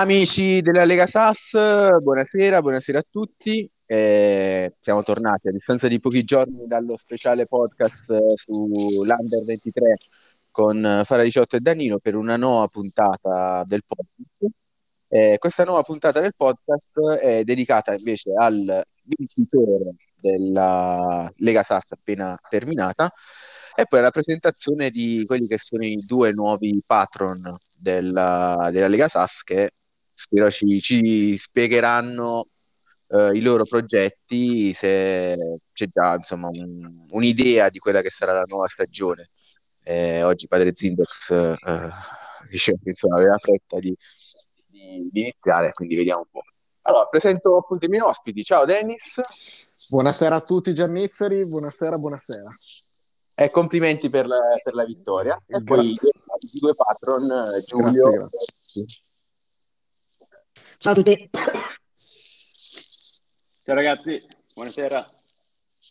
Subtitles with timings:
[0.00, 3.70] Amici della Lega Sass, buonasera, buonasera a tutti.
[3.84, 9.96] Eh, siamo tornati a distanza di pochi giorni dallo speciale podcast sull'Under 23
[10.50, 14.54] con Fara 18 e Danilo per una nuova puntata del podcast.
[15.06, 22.38] Eh, questa nuova puntata del podcast è dedicata invece al vincitore della Lega Sass appena
[22.48, 23.12] terminata
[23.74, 29.06] e poi alla presentazione di quelli che sono i due nuovi patron della, della Lega
[29.06, 29.72] Sass che
[30.20, 32.44] spero ci, ci spiegheranno
[33.06, 35.34] uh, i loro progetti se
[35.72, 39.30] c'è già insomma un, un'idea di quella che sarà la nuova stagione.
[39.82, 43.96] Eh, oggi padre Zindox uh, diceva che insomma aveva fretta di,
[44.66, 46.42] di, di, iniziare, quindi vediamo un po'.
[46.82, 48.44] Allora, presento appunto i miei ospiti.
[48.44, 49.20] Ciao Dennis.
[49.88, 52.54] Buonasera a tutti Giannizzeri, buonasera, buonasera.
[53.34, 55.34] E complimenti per la, per la vittoria.
[55.46, 55.64] E Grazie.
[55.64, 57.26] poi i due patron,
[57.64, 58.10] Giulio.
[58.10, 58.86] Grazie, grazie.
[60.82, 61.28] Ciao a tutti.
[63.64, 65.06] Ciao ragazzi, buonasera.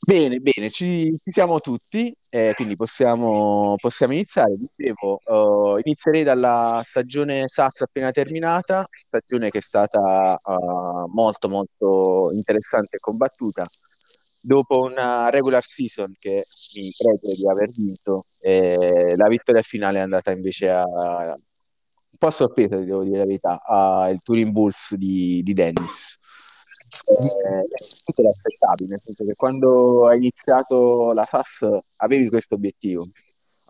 [0.03, 4.55] Bene, bene, ci, ci siamo tutti, eh, quindi possiamo, possiamo iniziare.
[4.57, 12.31] Dicevo, uh, inizierei dalla stagione SAS appena terminata, stagione che è stata uh, molto molto
[12.33, 13.67] interessante e combattuta.
[14.41, 20.01] Dopo una regular season che mi credo di aver vinto, eh, la vittoria finale è
[20.01, 20.83] andata invece a,
[22.20, 26.20] po' sorpresa, devo dire la verità, al Touring Bulls di, di Dennis.
[27.06, 28.22] Eh, te
[28.86, 31.66] nel senso che quando hai iniziato la SAS
[31.97, 33.08] avevi questo obiettivo.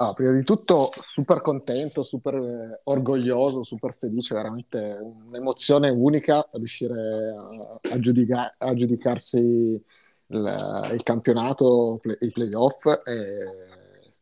[0.02, 7.36] Ah, prima di tutto super contento, super eh, orgoglioso, super felice, veramente un'emozione unica riuscire
[7.38, 12.86] a, a, giudica- a giudicarsi il, il, campionato, play, i playoff.
[12.86, 13.27] E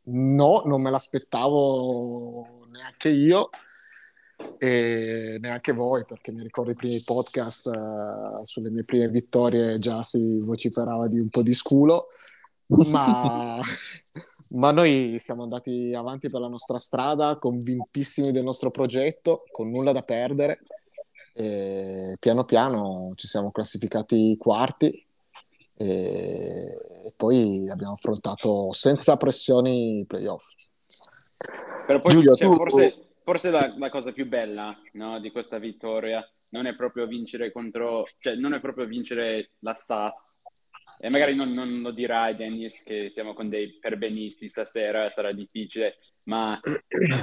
[0.06, 3.50] no, non me l'aspettavo neanche io
[4.58, 10.04] e neanche voi perché mi ricordo i primi podcast uh, sulle mie prime vittorie già
[10.04, 12.08] si vociferava di un po' di sculo
[12.90, 13.60] ma,
[14.50, 19.92] ma noi siamo andati avanti per la nostra strada convintissimi del nostro progetto con nulla
[19.92, 20.60] da perdere
[21.34, 25.06] e piano piano ci siamo classificati quarti
[25.76, 30.48] e, poi abbiamo affrontato senza pressioni i playoff.
[31.86, 32.56] Però poi Giulio, cioè, tu...
[32.56, 37.52] forse forse la, la cosa più bella no, di questa vittoria non è proprio vincere
[37.52, 40.40] contro, cioè non è proprio vincere la SAS.
[40.98, 45.98] E magari non, non lo dirai, Dennis, che siamo con dei perbenisti stasera, sarà difficile,
[46.24, 46.58] ma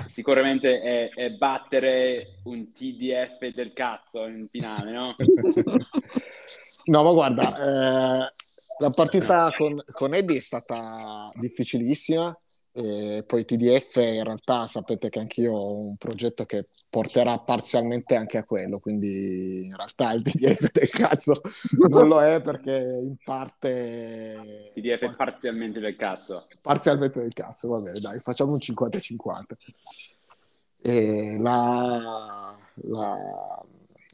[0.06, 5.14] sicuramente è, è, battere un TDF del cazzo in finale, no?
[6.84, 8.34] no, ma guarda, eh,
[8.78, 12.38] la partita con, con Eddie è stata difficilissima
[12.76, 18.36] e poi TDF in realtà sapete che anch'io ho un progetto che porterà parzialmente anche
[18.36, 21.40] a quello, quindi in realtà il TDF del cazzo
[21.88, 24.72] non lo è perché in parte...
[24.74, 26.44] TDF è parzialmente del cazzo.
[26.62, 29.42] Parzialmente del cazzo, va bene, dai, facciamo un 50-50.
[30.82, 33.64] E la, la,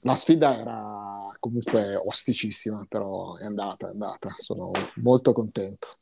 [0.03, 6.00] la sfida era comunque osticissima, però è andata, è andata, sono molto contento.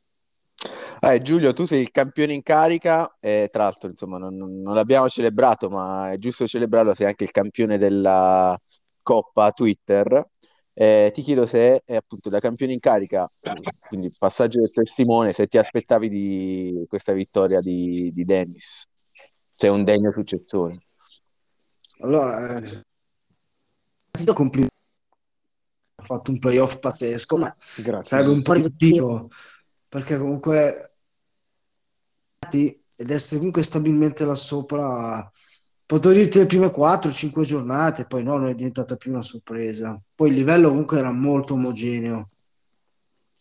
[1.01, 5.07] Eh, Giulio, tu sei il campione in carica e tra l'altro insomma non, non l'abbiamo
[5.07, 8.59] celebrato, ma è giusto celebrarlo, sei anche il campione della
[9.01, 10.27] Coppa Twitter.
[10.73, 13.29] Eh, ti chiedo se è appunto da campione in carica,
[13.87, 18.85] quindi passaggio del testimone, se ti aspettavi di questa vittoria di, di Dennis,
[19.53, 20.77] se è un degno successore.
[22.01, 22.83] Allora, eh,
[24.33, 24.75] complimenti,
[25.95, 28.03] ha fatto un playoff pazzesco, ma Grazie.
[28.03, 29.29] sarebbe un po' riduttivo
[29.89, 30.93] perché comunque
[32.51, 35.29] ed essere comunque stabilmente là sopra
[35.85, 39.99] potrò dirti le prime 4-5 giornate poi no, non è diventata più una sorpresa.
[40.13, 42.29] Poi il livello comunque era molto omogeneo.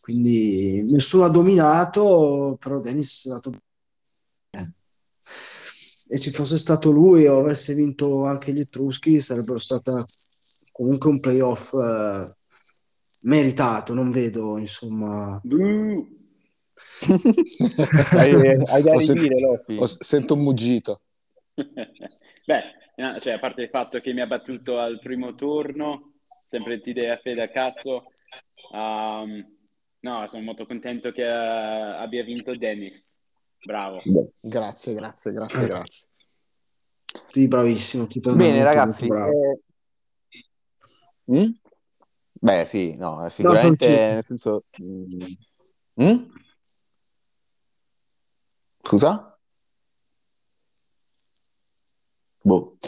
[0.00, 3.52] Quindi nessuno ha dominato però Dennis è stato
[6.10, 10.06] e ci fosse stato lui o avesse vinto anche gli Etruschi sarebbero stata
[10.72, 12.34] comunque un playoff eh,
[13.20, 15.38] meritato non vedo insomma.
[15.46, 16.16] Mm
[18.10, 18.34] hai,
[18.66, 19.78] hai da ridire, Lofi.
[19.84, 21.02] Sento un muggito.
[21.54, 22.62] Beh,
[22.96, 26.14] no, cioè, a parte il fatto che mi ha battuto al primo turno,
[26.46, 28.06] sempre TDF da cazzo,
[28.72, 29.56] um,
[30.00, 33.16] no, sono molto contento che uh, abbia vinto Dennis.
[33.64, 34.00] Bravo.
[34.40, 36.08] Grazie, grazie, grazie, grazie.
[37.26, 38.06] Sì, bravissimo.
[38.34, 39.06] Bene, ragazzi.
[39.06, 39.60] Eh...
[41.32, 41.50] Mm?
[42.32, 44.64] Beh, sì, no, sicuramente, no, nel senso...
[44.80, 46.22] Mm?
[48.88, 49.38] Scusa?
[52.40, 52.79] Boh.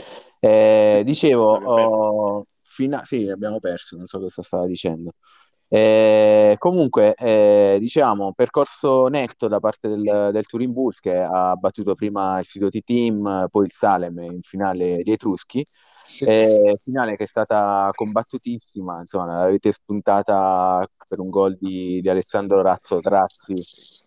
[0.41, 5.13] Eh, dicevo, oh, fina- sì, abbiamo perso, non so cosa stava dicendo.
[5.69, 11.95] Eh, comunque, eh, diciamo, percorso netto da parte del, del Turin Bulls che ha battuto
[11.95, 15.67] prima il Sidoti Team, poi il Salem in finale di Etruschi.
[16.03, 16.25] Sì.
[16.25, 22.63] Eh, finale che è stata combattutissima, insomma, l'avete spuntata per un gol di, di Alessandro
[22.63, 23.53] Razzo Trazzi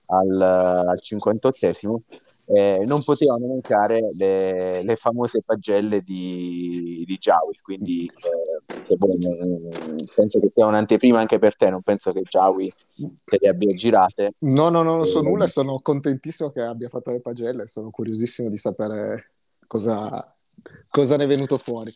[0.06, 1.98] al, al 58esimo
[2.46, 10.40] eh, non potevano mancare le, le, famose pagelle di, di Jawi, quindi eh, vuoi, penso
[10.40, 12.72] che sia un'anteprima anche per te, non penso che Jawi
[13.24, 14.34] se le abbia girate.
[14.40, 17.90] No, no, no, non so eh, nulla, sono contentissimo che abbia fatto le pagelle, sono
[17.90, 19.32] curiosissimo di sapere
[19.66, 20.36] cosa,
[20.90, 21.96] cosa ne è venuto fuori.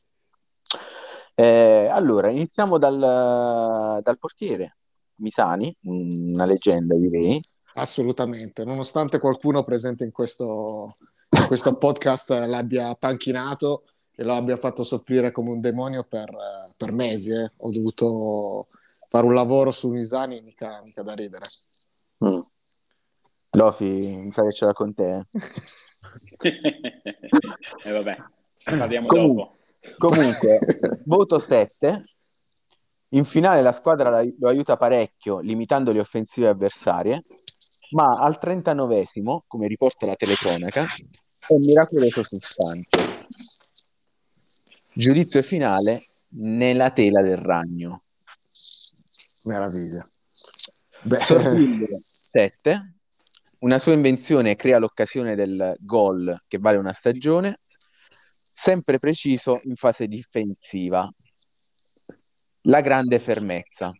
[1.36, 4.77] Eh, allora, iniziamo dal, dal portiere,
[5.15, 7.39] Misani, una leggenda direi,
[7.78, 10.98] Assolutamente, nonostante qualcuno presente in questo,
[11.30, 13.84] in questo podcast l'abbia panchinato
[14.16, 16.28] e lo abbia fatto soffrire come un demonio per,
[16.76, 17.52] per mesi, eh.
[17.56, 18.70] ho dovuto
[19.08, 21.46] fare un lavoro su Misani, mica, mica da ridere.
[22.26, 22.40] Mm.
[23.52, 25.28] Lofi, mi sa che ce l'ha con te.
[26.40, 26.50] e
[27.84, 28.18] eh, vabbè,
[28.64, 29.56] parliamo Comun- dopo.
[30.00, 30.60] Comunque,
[31.06, 32.02] voto 7.
[33.10, 37.24] In finale la squadra lo aiuta parecchio, limitando le offensive avversarie
[37.92, 43.28] ma al 39esimo, come riporta la telecronaca, è un miracoloso su Sanchez.
[44.94, 48.04] Giudizio finale nella tela del ragno.
[49.44, 50.10] Meraviglia.
[51.04, 51.19] Beh.
[51.22, 52.94] 7.
[53.60, 57.62] Una sua invenzione crea l'occasione del gol che vale una stagione,
[58.51, 61.12] sempre preciso in fase difensiva.
[62.62, 63.92] La grande fermezza.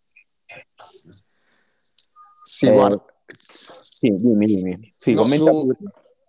[2.44, 4.94] Sì, eh, guarda, sì, dimmi, dimmi.
[4.98, 5.70] Sì, no, su...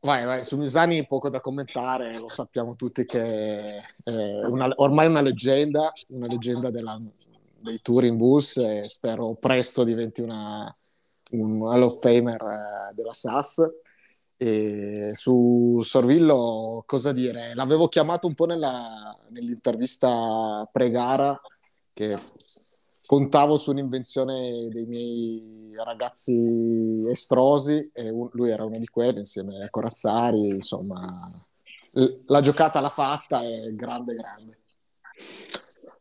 [0.00, 5.20] Vai, vai, su Misani poco da commentare, lo sappiamo tutti che è una, ormai una
[5.20, 6.96] leggenda, una leggenda della,
[7.60, 10.74] dei Touring Bus e spero presto diventi una,
[11.30, 13.66] un Hall of Famer eh, della SAS.
[14.40, 17.54] E su Sorvillo, cosa dire?
[17.54, 21.40] L'avevo chiamato un po' nella, nell'intervista pre-gara
[21.92, 22.16] che
[23.08, 29.62] contavo su un'invenzione dei miei ragazzi estrosi e un, lui era uno di quelli insieme
[29.62, 31.32] a Corazzari, insomma
[32.26, 34.58] la giocata l'ha fatta e grande grande.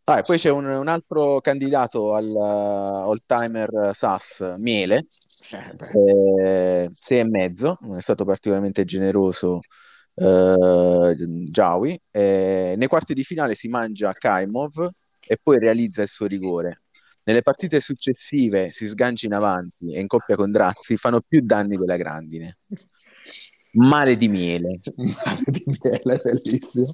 [0.03, 5.07] Ah, poi c'è un, un, altro candidato al uh, all-timer SAS, Miele,
[5.51, 9.61] eh, eh, sei e mezzo, è stato particolarmente generoso
[10.15, 11.97] uh, Jawi.
[12.11, 14.89] Eh, nei quarti di finale si mangia Kaimov
[15.25, 16.81] e poi realizza il suo rigore.
[17.27, 21.75] Nelle partite successive si sgancia in avanti e in coppia con Drazzi fanno più danni
[21.75, 22.59] della grandine.
[23.71, 24.79] Male di miele.
[24.95, 26.93] Male di miele, bellissimo.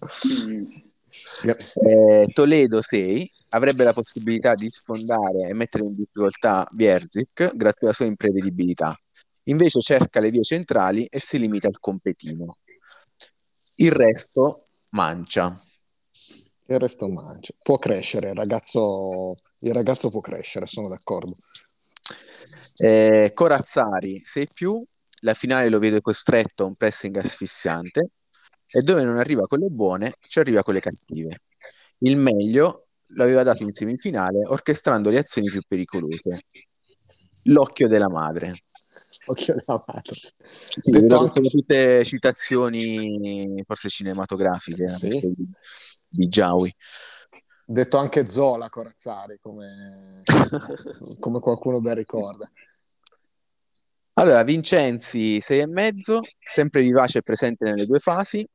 [1.85, 7.95] Eh, Toledo 6 avrebbe la possibilità di sfondare e mettere in difficoltà Bierzik grazie alla
[7.95, 8.99] sua imprevedibilità.
[9.43, 12.57] Invece cerca le vie centrali e si limita al competino.
[13.75, 15.63] Il resto mancia
[16.67, 17.53] il resto mangia.
[17.61, 21.33] Può crescere, il ragazzo, il ragazzo può crescere, sono d'accordo.
[22.75, 24.83] Eh, Corazzari 6 più,
[25.21, 28.09] la finale lo vede costretto a un pressing asfissiante
[28.67, 31.41] e dove non arriva con le buone, ci arriva con le cattive.
[31.99, 36.45] Il meglio l'aveva dato in semifinale orchestrando le azioni più pericolose.
[37.43, 38.63] L'occhio della madre.
[39.25, 40.33] Occhio della madre.
[40.67, 44.87] Sì, sono tutte citazioni forse cinematografiche.
[44.89, 45.35] Sì
[46.13, 46.73] di Giaui.
[47.65, 50.21] Detto anche Zola Corazzari, come,
[51.19, 52.49] come qualcuno ben ricorda.
[54.15, 58.47] Allora, Vincenzi sei e mezzo, sempre vivace e presente nelle due fasi,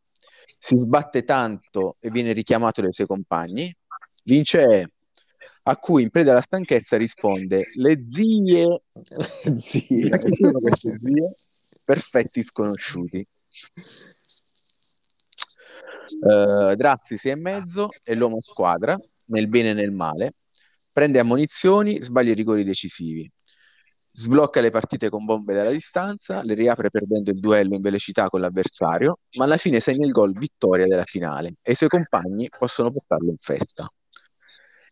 [0.57, 3.75] si sbatte tanto e viene richiamato dai suoi compagni.
[4.25, 4.93] Vince
[5.63, 8.83] a cui in preda alla stanchezza risponde le zie,
[9.53, 10.11] zie.
[10.75, 11.35] zie
[11.85, 13.27] perfetti sconosciuti.
[16.17, 20.35] Drazzi sei e mezzo è l'uomo squadra, nel bene e nel male,
[20.93, 23.31] prende ammonizioni, sbaglia i rigori decisivi,
[24.13, 28.41] sblocca le partite con bombe dalla distanza, le riapre perdendo il duello in velocità con
[28.41, 32.91] l'avversario, ma alla fine segna il gol vittoria della finale e i suoi compagni possono
[32.91, 33.89] portarlo in festa.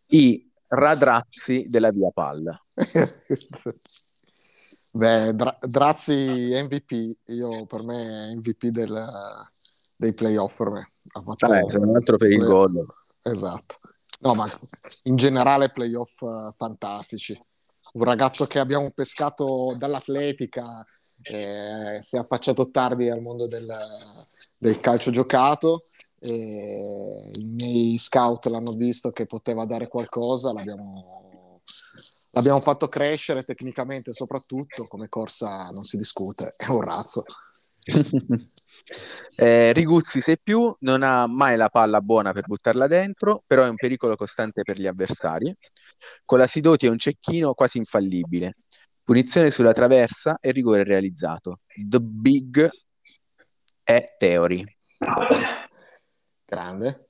[0.08, 2.56] I radrazzi della via palla.
[4.90, 9.46] Beh, Dra- Drazzi MVP, io per me MVP del,
[9.96, 10.92] dei playoff per me.
[11.12, 12.84] Ha fatto ah, se un altro per il gol.
[13.22, 13.78] Esatto.
[14.20, 14.50] No, ma
[15.04, 17.38] in generale playoff uh, fantastici.
[17.92, 20.84] Un ragazzo che abbiamo pescato dall'atletica,
[21.22, 23.66] eh, si è affacciato tardi al mondo del,
[24.56, 25.82] del calcio giocato
[26.18, 31.60] e i miei scout l'hanno visto che poteva dare qualcosa, l'abbiamo,
[32.30, 37.24] l'abbiamo fatto crescere tecnicamente soprattutto, come corsa non si discute, è un razzo.
[39.36, 43.68] eh, Riguzzi, se più, non ha mai la palla buona per buttarla dentro, però è
[43.68, 45.54] un pericolo costante per gli avversari.
[46.24, 48.56] Con la Sidoti è un cecchino quasi infallibile.
[49.02, 51.60] Punizione sulla traversa e rigore realizzato.
[51.66, 52.68] The Big
[53.82, 54.64] è Theory.
[56.44, 57.08] Grande.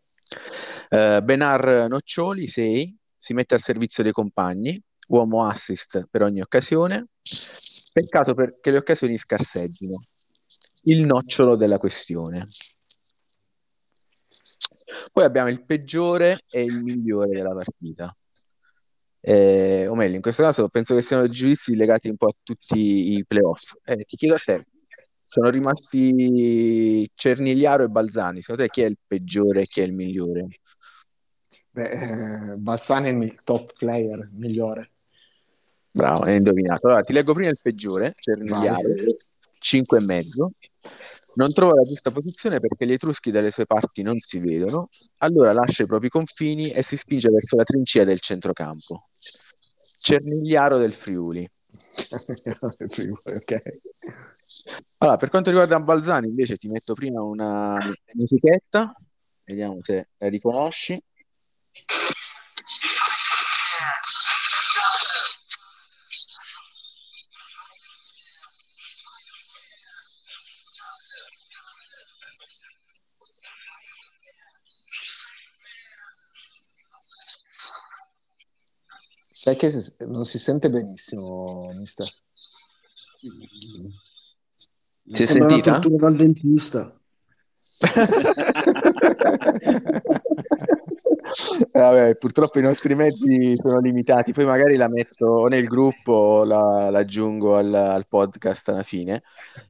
[0.91, 7.07] Uh, Benar Noccioli, 6, si mette al servizio dei compagni, uomo assist per ogni occasione.
[7.93, 9.99] Peccato perché le occasioni scarseggino.
[10.89, 12.47] Il nocciolo della questione.
[15.13, 18.17] Poi abbiamo il peggiore e il migliore della partita.
[19.21, 23.15] Eh, o meglio, in questo caso penso che siano giudizi legati un po' a tutti
[23.15, 23.75] i playoff.
[23.85, 24.65] Eh, ti chiedo a te,
[25.21, 28.41] sono rimasti Cernigliaro e Balzani.
[28.41, 30.47] Secondo te chi è il peggiore e chi è il migliore?
[31.71, 34.93] Beh, eh, Balzani è il top player, migliore.
[35.91, 36.87] Bravo, hai indovinato.
[36.87, 38.89] Allora, ti leggo prima il peggiore, Cernigliaro,
[39.59, 40.53] 5 e mezzo.
[41.35, 44.89] Non trova la giusta posizione perché gli Etruschi dalle sue parti non si vedono,
[45.19, 49.09] allora lascia i propri confini e si spinge verso la trincea del centrocampo.
[50.01, 51.47] Cernigliaro del Friuli.
[53.23, 53.63] ok.
[54.99, 57.77] Allora, per quanto riguarda Balzani, invece, ti metto prima una
[58.15, 58.95] musichetta,
[59.45, 60.99] vediamo se la riconosci.
[79.47, 79.71] Sai che
[80.09, 82.09] non si sente benissimo, mister.
[85.05, 85.79] Si è sentita?
[85.79, 86.93] dal dentista.
[91.71, 96.91] Vabbè, purtroppo i nostri mezzi sono limitati, poi magari la metto nel gruppo o la,
[96.91, 99.23] la aggiungo al, al, podcast alla fine.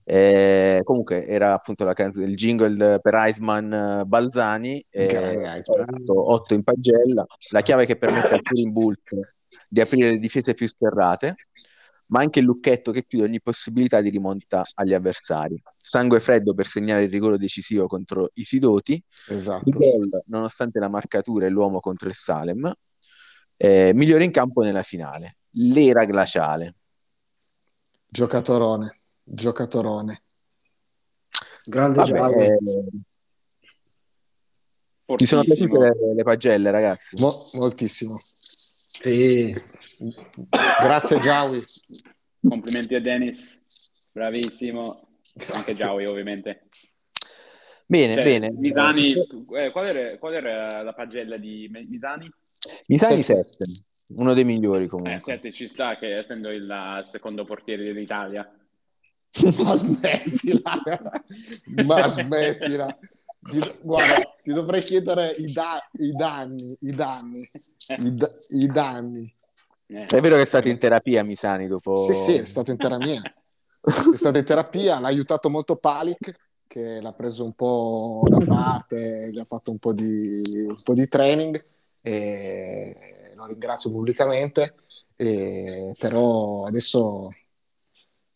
[0.04, 5.62] Eh, comunque era appunto la canzone, il jingle per Iceman Balzani, eh,
[6.06, 9.34] 8 in pagella, la chiave che permette al Turing Bolt
[9.76, 11.34] di aprire le difese più sterrate,
[12.06, 15.62] ma anche il lucchetto che chiude ogni possibilità di rimonta agli avversari.
[15.76, 19.68] Sangue freddo per segnare il rigore decisivo contro i Sidoti, esatto.
[19.68, 22.72] gol nonostante la marcatura e l'uomo contro il Salem,
[23.58, 26.74] eh, migliore in campo nella finale, l'era glaciale.
[28.08, 30.22] Giocatorone, giocatorone.
[31.66, 32.58] Grande Vabbè, eh,
[35.16, 37.20] ti sono piaciute le, le pagelle, ragazzi?
[37.20, 38.18] Mo- moltissimo.
[39.00, 39.54] Sì.
[40.80, 41.62] Grazie Giawi.
[42.48, 43.58] Complimenti a Dennis,
[44.12, 45.08] bravissimo.
[45.32, 45.54] Grazie.
[45.54, 46.68] Anche Giawi ovviamente.
[47.86, 48.52] Bene, cioè, bene.
[48.52, 52.28] Misani, eh, qual, era, qual, era, la pagella di Misani?
[52.86, 53.48] Misani 7,
[54.08, 55.20] uno dei migliori comunque.
[55.20, 58.50] 7 eh, ci sta che essendo il secondo portiere dell'Italia.
[59.58, 60.82] Ma smettila,
[61.84, 62.98] ma smettila.
[63.40, 67.48] Ti, guarda, ti dovrei chiedere i, da- i danni, i danni,
[68.02, 69.34] i, da- i danni.
[69.86, 70.04] Eh.
[70.04, 71.94] È vero che è stato in terapia Misani dopo...
[71.96, 73.20] Sì, sì, è stato in terapia.
[74.12, 76.34] è stato in terapia, l'ha aiutato molto Palik,
[76.66, 80.94] che l'ha preso un po' da parte, gli ha fatto un po' di, un po'
[80.94, 81.64] di training
[82.02, 84.74] e lo ringrazio pubblicamente.
[85.14, 87.30] E, però adesso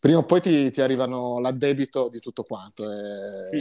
[0.01, 2.91] prima o poi ti, ti arrivano l'addebito di tutto quanto.
[2.91, 3.55] E...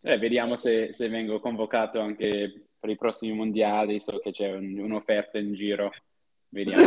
[0.00, 4.00] Eh, vediamo se, se, vengo convocato anche per i prossimi mondiali.
[4.00, 5.90] So che c'è un, un'offerta in giro.
[6.48, 6.84] Vediamo.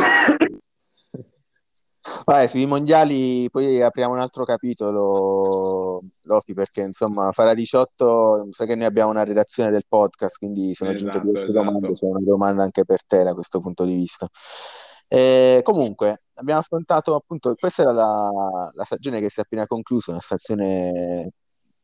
[2.24, 8.74] Vabbè, sui mondiali poi apriamo un altro capitolo, Lofi, perché insomma farà 18, sai che
[8.74, 11.64] noi abbiamo una redazione del podcast, quindi sono esatto, giunte queste esatto.
[11.64, 14.26] domande, c'è una domanda anche per te da questo punto di vista.
[15.06, 20.12] Eh, comunque, abbiamo affrontato appunto, questa era la, la stagione che si è appena conclusa,
[20.12, 21.30] una stagione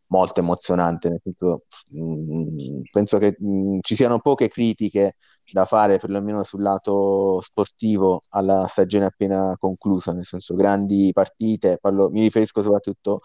[0.09, 5.17] molto emozionante, nel senso, mh, mm, penso che mh, mm, ci siano poche critiche
[5.53, 12.11] da fare, perlomeno sul lato sportivo, alla stagione appena conclusa, nel senso grandi partite, parlo,
[12.11, 13.21] mi riferisco soprattutto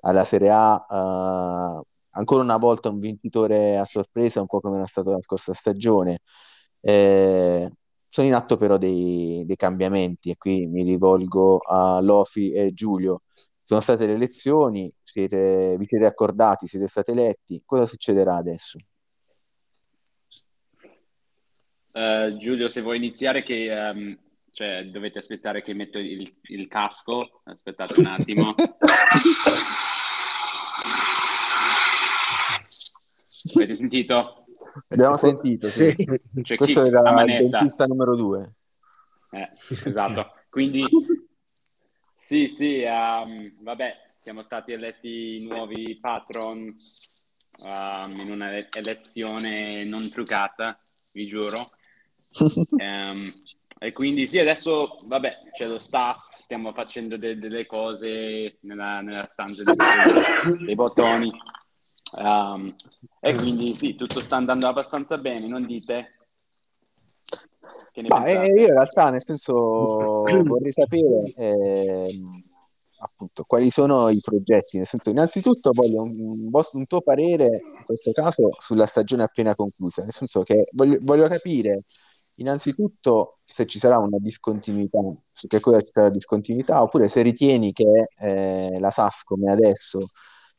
[0.00, 4.86] alla Serie A, uh, ancora una volta un vincitore a sorpresa, un po' come era
[4.86, 6.20] stato la scorsa stagione.
[6.80, 7.70] Eh,
[8.08, 13.22] sono in atto però dei, dei cambiamenti e qui mi rivolgo a Lofi e Giulio
[13.68, 18.78] sono state le elezioni, siete, vi siete accordati, siete stati eletti, cosa succederà adesso?
[21.92, 24.18] Uh, Giulio, se vuoi iniziare, che um,
[24.52, 27.42] cioè, dovete aspettare che metto il, il casco.
[27.44, 28.54] Aspettate un attimo.
[33.54, 34.47] Avete sentito?
[34.88, 35.94] Abbiamo sentito, sì.
[36.42, 36.56] sì.
[36.56, 38.56] Questo era il dentista numero due.
[39.30, 40.32] Eh, esatto.
[40.48, 40.84] Quindi,
[42.18, 46.66] sì, sì, um, vabbè, siamo stati eletti nuovi patron
[47.64, 50.78] um, in una elezione non truccata,
[51.12, 51.60] vi giuro.
[52.40, 53.22] Um,
[53.78, 59.26] e quindi sì, adesso, vabbè, c'è lo staff, stiamo facendo de- delle cose nella, nella
[59.26, 61.30] stanza dei, dei bottoni.
[62.12, 62.74] Um,
[63.20, 66.14] e quindi sì, tutto sta andando abbastanza bene, non dite?
[68.08, 72.20] Ma eh, io in realtà, nel senso, vorrei sapere eh,
[72.98, 74.76] appunto quali sono i progetti.
[74.76, 79.54] Nel senso, innanzitutto voglio un, un, un, tuo parere, in questo caso, sulla stagione appena
[79.54, 80.02] conclusa.
[80.02, 81.84] Nel senso che voglio, voglio capire
[82.36, 85.00] innanzitutto se ci sarà una discontinuità,
[85.32, 90.08] su che cosa ci sarà discontinuità, oppure se ritieni che eh, la SAS come adesso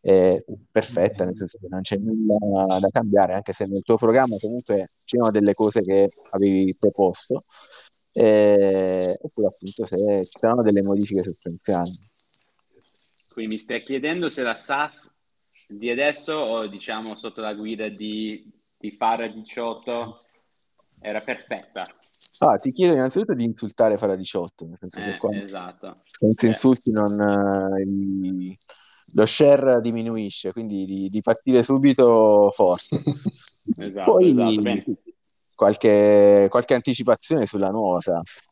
[0.01, 4.37] è perfetta, nel senso che non c'è nulla da cambiare, anche se nel tuo programma
[4.39, 7.43] comunque c'erano delle cose che avevi proposto,
[8.11, 11.91] eh, oppure appunto se ci saranno delle modifiche sostanziali.
[13.31, 15.11] Quindi mi stai chiedendo se la SAS
[15.67, 20.19] di adesso o diciamo sotto la guida di, di Fara 18
[20.99, 21.85] era perfetta?
[22.39, 26.03] Ah, ti chiedo innanzitutto di insultare Fara 18, nel senso eh, che qua esatto.
[26.09, 26.49] senza eh.
[26.49, 28.57] insulti non, uh, il,
[29.13, 32.97] lo share diminuisce, quindi di, di partire subito forte.
[33.77, 34.93] esatto, Poi esatto,
[35.55, 38.47] qualche, qualche, anticipazione sulla nuova SAS.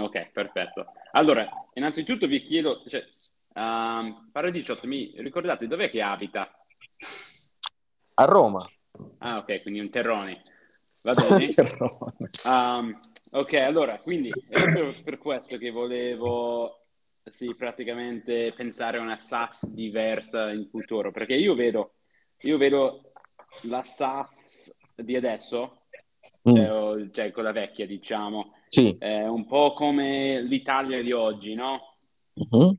[0.00, 0.86] Ok, perfetto.
[1.12, 3.04] Allora, innanzitutto vi chiedo, cioè,
[3.54, 6.50] um, Fara 18, mi ricordate dov'è che abita?
[8.14, 8.64] A Roma.
[9.18, 10.32] Ah, ok, quindi un terrone.
[11.02, 11.48] Va bene?
[12.44, 16.79] um, ok, allora, quindi è proprio per questo che volevo
[17.24, 21.94] sì, praticamente pensare a una SAS diversa in futuro, perché io vedo,
[22.42, 23.12] io vedo
[23.68, 25.86] la SAS di adesso,
[26.48, 26.54] mm.
[26.54, 28.96] cioè, cioè quella vecchia, diciamo, sì.
[28.98, 31.96] è un po' come l'Italia di oggi, no?
[32.32, 32.76] Uh-huh.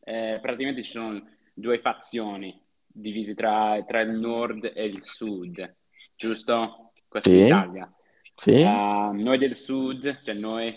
[0.00, 1.22] Eh, praticamente ci sono
[1.54, 2.60] due fazioni
[2.92, 5.76] divise tra, tra il nord e il sud,
[6.16, 6.92] giusto?
[7.10, 7.44] questa sì.
[7.44, 7.92] Italia.
[8.36, 8.62] Sì.
[8.62, 10.74] Uh, noi del sud, cioè noi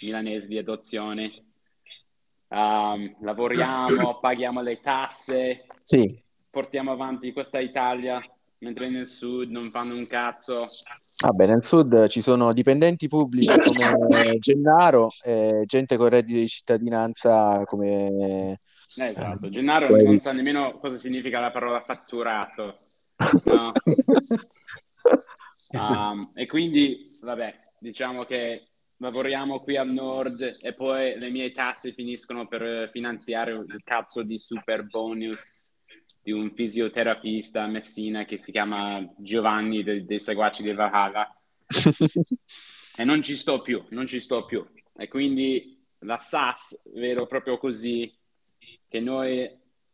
[0.00, 1.47] milanesi di adozione,
[2.48, 6.20] um, lavoriamo, paghiamo le tasse, sì.
[6.50, 8.20] portiamo avanti questa Italia,
[8.58, 10.64] mentre nel sud non fanno un cazzo.
[11.20, 17.64] Vabbè, nel sud ci sono dipendenti pubblici come Gennaro, e gente con reddito di cittadinanza
[17.64, 18.58] come...
[18.96, 20.04] Eh, esatto, Gennaro Poi...
[20.04, 22.78] non sa nemmeno cosa significa la parola fatturato.
[23.44, 23.72] No?
[25.70, 28.67] Um, e quindi, vabbè, diciamo che
[28.98, 34.38] lavoriamo qui al nord e poi le mie tasse finiscono per finanziare il cazzo di
[34.38, 35.74] super bonus
[36.20, 41.32] di un fisioterapista a Messina che si chiama Giovanni dei, dei seguaci di Valhalla.
[42.96, 44.66] e non ci sto più, non ci sto più.
[44.96, 48.12] E quindi la SAS, vedo proprio così,
[48.88, 49.48] che noi,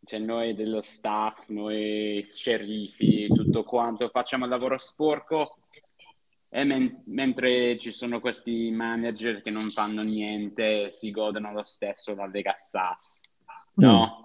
[0.04, 5.58] cioè noi dello staff, noi sceriffi, tutto quanto, facciamo il lavoro sporco
[6.62, 12.26] men- mentre ci sono questi manager che non fanno niente, si godono lo stesso la
[12.26, 13.20] Lega Sass.
[13.74, 14.18] No?
[14.20, 14.24] Mm.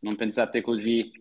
[0.00, 1.12] Non pensate così?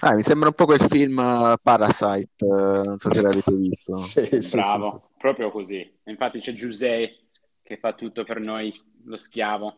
[0.00, 3.96] Ah, mi sembra un po' quel film uh, Parasite, uh, non so se l'avete visto.
[3.98, 5.88] sì, Bravo, sì, sì, proprio così.
[6.06, 7.26] Infatti c'è Giuseppe
[7.62, 9.76] che fa tutto per noi, lo schiavo.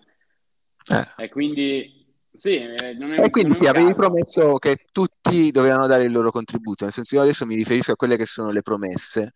[0.89, 1.25] Eh.
[1.25, 2.01] E quindi
[2.37, 6.31] sì, eh, non è, e quindi sì, avevi promesso che tutti dovevano dare il loro
[6.31, 9.33] contributo, nel senso io adesso mi riferisco a quelle che sono le promesse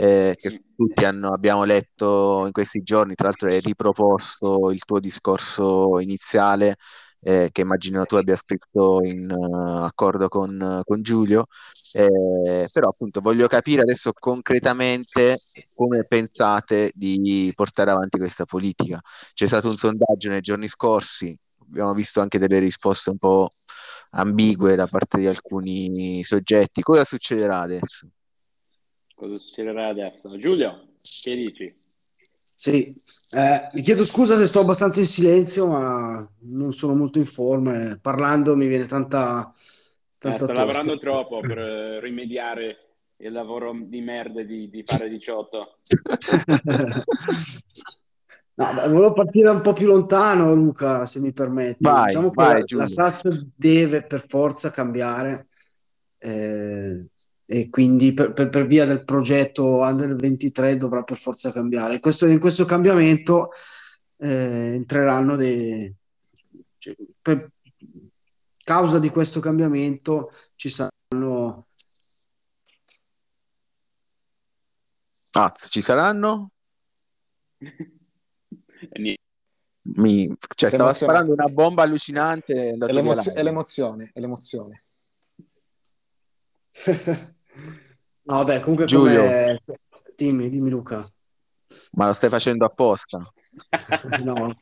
[0.00, 0.62] eh, che sì.
[0.76, 6.76] tutti hanno, abbiamo letto in questi giorni, tra l'altro hai riproposto il tuo discorso iniziale
[7.20, 11.46] eh, che immagino tu abbia scritto in uh, accordo con, con Giulio,
[11.94, 15.36] eh, però appunto voglio capire adesso concretamente
[15.74, 19.00] come pensate di portare avanti questa politica.
[19.34, 23.50] C'è stato un sondaggio nei giorni scorsi, abbiamo visto anche delle risposte un po'
[24.10, 26.82] ambigue da parte di alcuni soggetti.
[26.82, 28.08] Cosa succederà adesso?
[29.18, 30.38] Cosa succederà adesso.
[30.38, 31.74] Giulio, che dici?
[32.54, 32.94] Sì,
[33.30, 37.98] eh, mi chiedo scusa se sto abbastanza in silenzio, ma non sono molto in forma.
[38.00, 39.52] Parlando mi viene tanta...
[40.18, 41.58] tanta eh, sto lavorando troppo per
[42.00, 42.76] rimediare
[43.16, 45.78] il lavoro di merda di, di fare 18.
[48.58, 51.76] No, beh, volevo partire un po' più lontano, Luca, se mi permetti.
[51.78, 55.46] Vai, diciamo vai, che la, la SAS deve per forza cambiare.
[56.18, 57.06] Eh,
[57.50, 61.98] e quindi per, per, per, via del progetto Under 23 dovrà per forza cambiare.
[61.98, 63.52] Questo, in questo cambiamento
[64.18, 65.90] eh, entreranno dei...
[66.76, 67.50] Cioè, per
[68.62, 71.68] causa di questo cambiamento ci saranno
[75.30, 76.50] Ah, ci saranno?
[79.80, 80.36] Mi...
[80.54, 82.72] Cioè, stava sparando una bomba allucinante.
[82.72, 84.82] È, l'emozio- è l'emozione, è l'emozione.
[88.22, 89.20] no, vabbè, comunque Giulio.
[89.22, 89.62] Come...
[90.16, 91.04] Dimmi, dimmi Luca.
[91.92, 93.18] Ma lo stai facendo apposta?
[94.22, 94.56] no.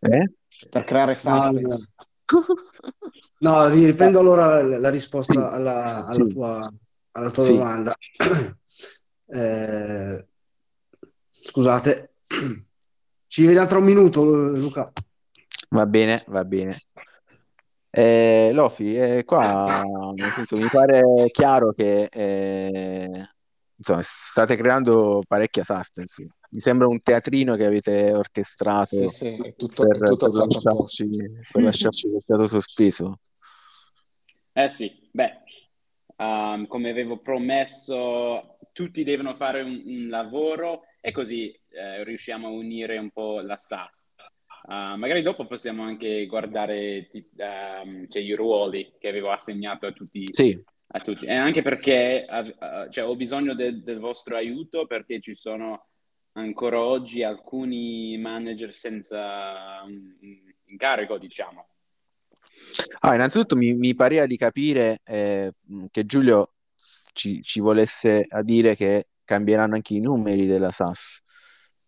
[0.00, 0.32] Eh?
[0.68, 1.88] Per creare suspense.
[3.38, 6.28] No, no riprendo allora la risposta alla, alla sì.
[6.28, 6.72] tua,
[7.12, 7.56] alla tua sì.
[7.56, 7.96] domanda.
[9.32, 10.26] Eh,
[11.30, 12.14] scusate,
[13.28, 14.90] ci vediamo tra un minuto, Luca.
[15.68, 16.82] Va bene, va bene.
[17.92, 19.82] Eh, Lofi, eh, qua
[20.14, 23.28] nel senso, mi pare chiaro che eh,
[23.74, 26.28] insomma, state creando parecchia suspense.
[26.50, 30.46] Mi sembra un teatrino che avete orchestrato sì, sì, è tutto, per, è tutto per,
[30.46, 31.08] lasciarci,
[31.50, 33.18] per lasciarci lo stato sospeso.
[34.52, 35.32] Eh sì, beh,
[36.16, 42.50] um, come avevo promesso, tutti devono fare un, un lavoro e così eh, riusciamo a
[42.50, 43.99] unire un po' la SAS.
[44.70, 50.26] Uh, magari dopo possiamo anche guardare um, cioè, i ruoli che avevo assegnato a tutti,
[50.30, 50.56] sì.
[50.92, 51.26] a tutti.
[51.26, 55.88] E anche perché uh, cioè, ho bisogno de- del vostro aiuto perché ci sono
[56.34, 61.66] ancora oggi alcuni manager senza un, un incarico, diciamo.
[63.00, 65.52] Ah, innanzitutto mi, mi pareva di capire eh,
[65.90, 66.52] che Giulio
[67.12, 71.22] ci, ci, volesse a dire che cambieranno anche i numeri della SAS.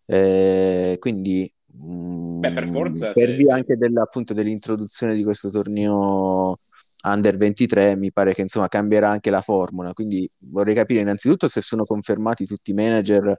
[0.05, 6.59] Eh, quindi Beh, per forza, per via anche della, appunto, dell'introduzione di questo torneo
[7.05, 11.59] Under 23 mi pare che insomma cambierà anche la formula quindi vorrei capire innanzitutto se
[11.59, 13.35] sono confermati tutti i manager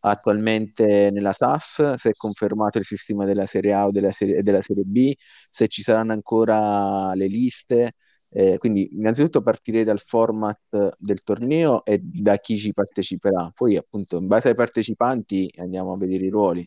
[0.00, 4.60] attualmente nella SAS, se è confermato il sistema della Serie A o della Serie, della
[4.60, 5.12] serie B,
[5.50, 7.92] se ci saranno ancora le liste.
[8.28, 14.18] Eh, quindi innanzitutto partirei dal format del torneo e da chi ci parteciperà, poi appunto
[14.18, 16.66] in base ai partecipanti andiamo a vedere i ruoli.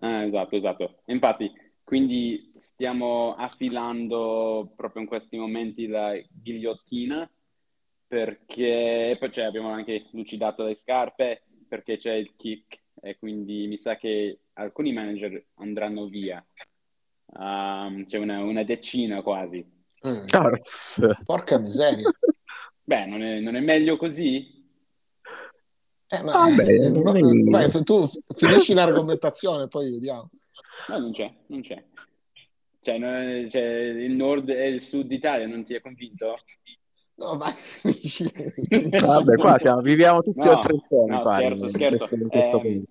[0.00, 1.02] Ah, esatto, esatto.
[1.06, 1.50] Infatti,
[1.82, 7.30] quindi stiamo affilando proprio in questi momenti la ghigliottina
[8.06, 13.76] perché poi cioè, abbiamo anche lucidato le scarpe perché c'è il kick e quindi mi
[13.76, 16.44] sa che alcuni manager andranno via.
[17.26, 19.64] Um, c'è una, una, decina quasi.
[20.06, 20.26] Mm.
[21.24, 22.08] Porca miseria.
[22.84, 24.53] Beh, non è, non è meglio così?
[26.18, 30.30] Eh, ma, ah, beh, vai, vai, tu finisci l'argomentazione, poi vediamo.
[30.88, 31.82] No, non c'è, non c'è.
[32.80, 36.36] Cioè, non, cioè, il nord e il sud Italia non ti ha convinto?
[37.16, 37.52] No, vai,
[39.04, 42.14] Vabbè, qua siamo, viviamo tutti no, al trentone, no, scherzo, scherzo.
[42.14, 42.82] In questo, in questo eh,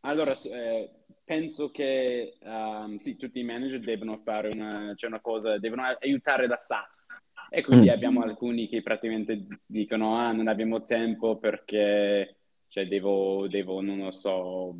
[0.00, 0.90] allora, eh,
[1.24, 6.46] penso che um, sì, tutti i manager devono fare una, cioè una cosa, devono aiutare
[6.46, 7.08] la SAS.
[7.50, 7.92] E quindi mm.
[7.92, 12.36] abbiamo alcuni che praticamente dicono, ah, non abbiamo tempo perché,
[12.74, 14.74] cioè, devo, devo non lo so,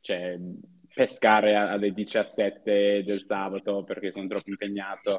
[0.00, 0.36] cioè,
[0.92, 5.14] pescare alle 17 del sabato perché sono troppo impegnato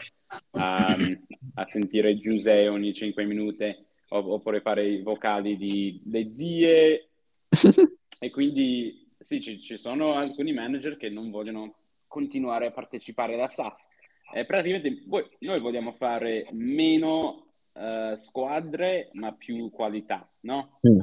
[0.52, 3.74] um, a sentire Giuseppe ogni 5 minuti
[4.10, 7.10] oppure fare i vocali di le zie
[8.20, 11.74] e quindi sì, ci, ci, sono alcuni manager che non vogliono
[12.06, 13.88] continuare a partecipare alla SAS
[14.34, 20.80] e praticamente voi, noi vogliamo fare meno uh, squadre ma più qualità, no?
[20.86, 21.00] Mm.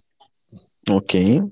[0.90, 1.50] Ok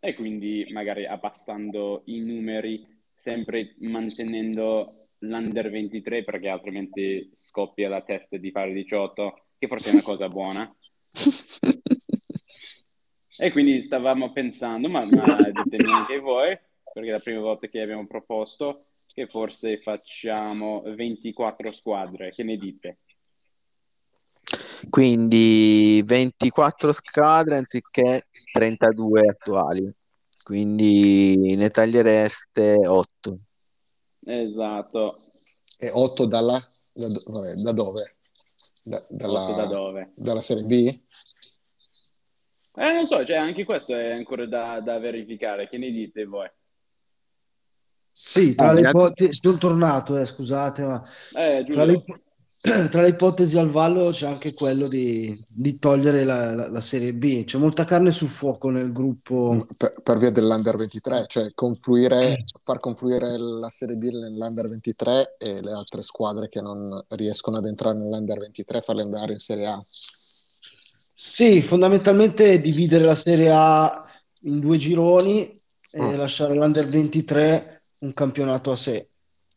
[0.00, 8.38] e quindi magari abbassando i numeri, sempre mantenendo l'under 23 perché altrimenti scoppia la testa
[8.38, 10.74] di fare 18, che forse è una cosa buona.
[13.36, 16.58] e quindi stavamo pensando, ma, ma ditemi anche voi,
[16.92, 22.56] perché è la prima volta che abbiamo proposto che forse facciamo 24 squadre, che ne
[22.56, 23.00] dite?
[24.88, 29.92] Quindi 24 squadre anziché 32 attuali,
[30.42, 33.38] quindi ne tagliereste 8.
[34.24, 35.18] Esatto.
[35.78, 36.60] E 8 dalla,
[36.92, 38.16] da, vabbè, da dove?
[38.82, 40.12] Da, dalla, da dove?
[40.16, 41.00] Dalla Serie B?
[42.76, 45.68] Eh, non so, cioè anche questo è ancora da, da verificare.
[45.68, 46.50] Che ne dite voi?
[48.10, 51.02] Sì, tra ah, le ipotesi, sono tornato, eh, scusate, ma
[51.38, 52.04] eh, tra, le,
[52.90, 57.14] tra le ipotesi al vallo c'è anche quello di, di togliere la, la, la, Serie
[57.14, 57.44] B.
[57.44, 59.52] C'è molta carne sul fuoco nel gruppo.
[59.54, 62.44] Mm, per, per via dell'Under 23, cioè confluire, mm.
[62.62, 67.64] far confluire la Serie B nell'Under 23 e le altre squadre che non riescono ad
[67.64, 69.82] entrare nell'Under 23 farle andare in Serie A.
[71.12, 74.04] Sì, fondamentalmente dividere la Serie A
[74.42, 76.14] in due gironi e oh.
[76.14, 79.08] lasciare l'Under 23 un campionato a sé.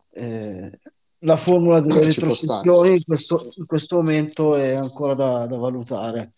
[0.09, 0.79] Eh,
[1.23, 6.33] la formula delle retrocessioni in questo, in questo, momento è ancora da, da valutare.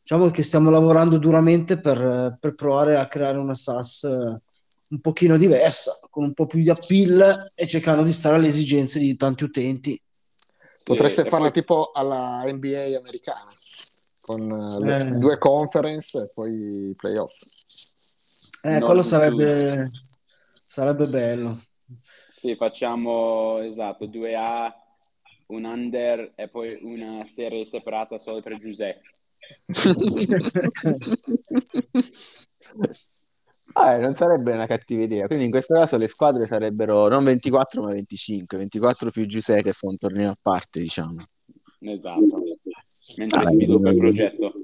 [0.00, 4.06] diciamo che stiamo lavorando duramente per, per provare a creare una SAS
[4.90, 8.98] un pochino diversa, con un po' più di appeal e cercando di stare alle esigenze
[8.98, 10.00] di tanti utenti.
[10.82, 11.60] Potreste e, farla poi...
[11.60, 13.52] tipo alla NBA americana,
[14.20, 15.18] con eh.
[15.18, 17.34] due conference e poi playoff.
[18.62, 19.90] Eh, no, quello sarebbe,
[20.64, 21.58] sarebbe bello.
[22.38, 24.72] Sì, facciamo esatto, 2A,
[25.46, 29.16] un under e poi una serie separata solo per Giuseppe.
[33.72, 35.26] Ah, non sarebbe una cattiva idea.
[35.26, 39.72] Quindi in questo caso le squadre sarebbero non 24 ma 25, 24 più Giuseppe che
[39.72, 41.22] fa un torneo a parte, diciamo.
[41.80, 42.42] Esatto.
[43.16, 44.54] Mentre ah, sviluppa il progetto.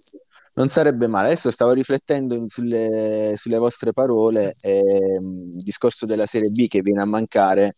[0.54, 1.28] Non sarebbe male.
[1.28, 4.78] Adesso stavo riflettendo sulle, sulle vostre parole e
[5.20, 7.74] il discorso della Serie B che viene a mancare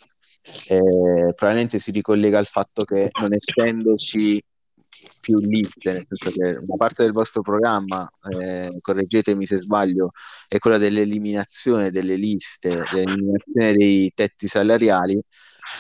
[0.69, 4.41] eh, probabilmente si ricollega al fatto che non essendoci
[5.21, 8.09] più liste, nel senso che una parte del vostro programma,
[8.39, 10.13] eh, correggetemi se sbaglio,
[10.49, 15.21] è quella dell'eliminazione delle liste, dell'eliminazione dei tetti salariali.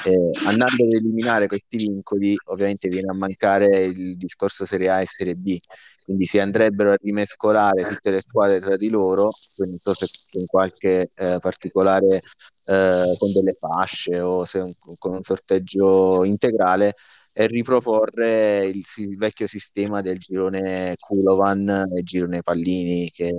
[0.04, 5.06] Eh, andando ad eliminare questi vincoli, ovviamente viene a mancare il discorso Serie A e
[5.06, 5.58] Serie B,
[6.04, 10.06] quindi si andrebbero a rimescolare tutte le squadre tra di loro, quindi non so se
[10.38, 12.22] in qualche eh, particolare
[12.64, 16.94] eh, con delle fasce o se un, con un sorteggio integrale
[17.32, 23.30] e riproporre il, il, vecchio sistema del girone Kulovan e girone Pallini che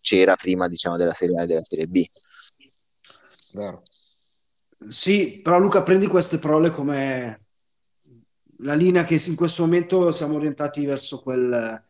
[0.00, 2.04] c'era prima diciamo della Serie A e della Serie B.
[3.52, 3.82] Vero.
[4.86, 7.40] Sì, però Luca prendi queste parole come
[8.58, 11.82] la linea che in questo momento siamo orientati verso quel,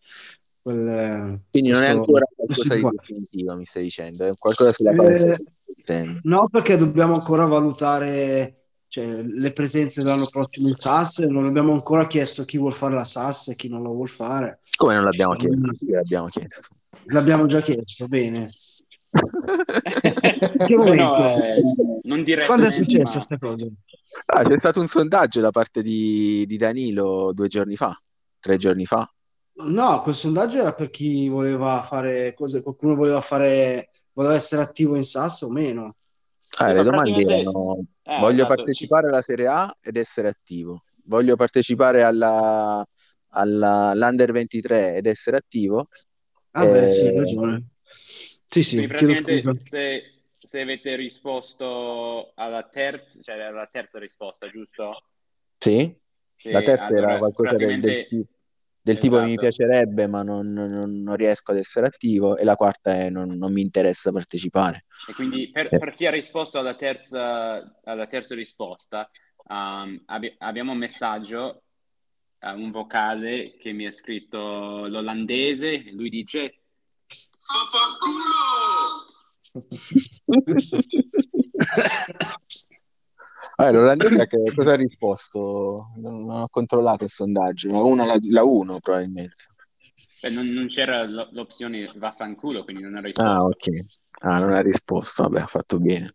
[0.60, 5.36] quel quindi non è ancora qualcosa di definitivo mi stai dicendo è qualcosa sulla base
[5.84, 11.72] eh, no perché dobbiamo ancora valutare cioè, le presenze dell'anno prossimo in SAS, non abbiamo
[11.72, 14.60] ancora chiesto chi vuol fare la SAS e chi non la vuol fare.
[14.76, 15.74] Come non l'abbiamo chiesto?
[15.74, 16.68] Sì, l'abbiamo chiesto.
[17.06, 18.48] L'abbiamo già chiesto, bene.
[20.68, 21.62] No, eh,
[22.02, 23.66] non direi Quando è successa questa cosa?
[24.26, 27.98] Ah, c'è stato un sondaggio da parte di, di Danilo due giorni fa,
[28.40, 29.10] tre giorni fa.
[29.58, 34.96] No, quel sondaggio era per chi voleva fare cose, qualcuno voleva fare, voleva essere attivo
[34.96, 35.96] in SAS o meno.
[36.58, 39.12] Ah, le domande erano: eh, voglio esatto, partecipare sì.
[39.12, 42.86] alla Serie A ed essere attivo, voglio partecipare alla,
[43.30, 45.88] alla, all'Under 23 ed essere attivo.
[46.52, 46.70] Ah, eh...
[46.70, 47.66] beh, sì, ragione.
[48.46, 48.86] Sì, sì,
[49.64, 55.02] se, se, avete risposto alla terza, cioè alla terza risposta, giusto?
[55.58, 55.94] Sì,
[56.36, 58.30] sì la terza allora, era qualcosa del, del tipo
[58.86, 59.16] del esatto.
[59.16, 63.10] tipo mi piacerebbe ma non, non, non, riesco ad essere attivo e la quarta è
[63.10, 64.84] non, non mi interessa partecipare.
[65.08, 65.78] E quindi per, eh.
[65.78, 69.10] per chi ha risposto alla terza, alla terza risposta
[69.48, 71.62] um, abbi- abbiamo un messaggio,
[72.40, 76.60] uh, un vocale che mi ha scritto l'olandese, lui dice!
[83.58, 85.92] Allora, l'olandese che cosa ha risposto?
[85.96, 89.44] Non, ho controllato il sondaggio, ma una la 1 probabilmente.
[90.20, 93.30] Beh, non, non, c'era l'opzione vaffanculo, quindi non ha risposto.
[93.30, 93.66] Ah, ok.
[94.20, 96.14] Ah, non ha risposto, vabbè, ha fatto bene.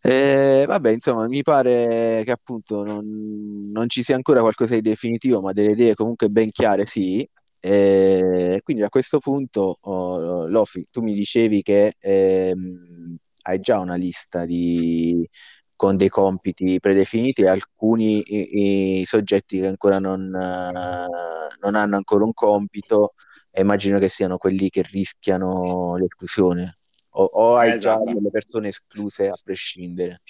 [0.00, 5.40] Eh, vabbè, insomma, mi pare che appunto non, non, ci sia ancora qualcosa di definitivo,
[5.40, 7.28] ma delle idee comunque ben chiare, sì.
[7.68, 13.96] Eh, quindi a questo punto, oh, Lofi, tu mi dicevi che ehm, hai già una
[13.96, 15.28] lista di,
[15.74, 21.96] con dei compiti predefiniti e alcuni i, i soggetti che ancora non, uh, non, hanno
[21.96, 23.14] ancora un compito
[23.52, 26.78] immagino che siano quelli che rischiano l'esclusione
[27.10, 28.04] o, o hai esatto.
[28.04, 30.22] già delle persone escluse a prescindere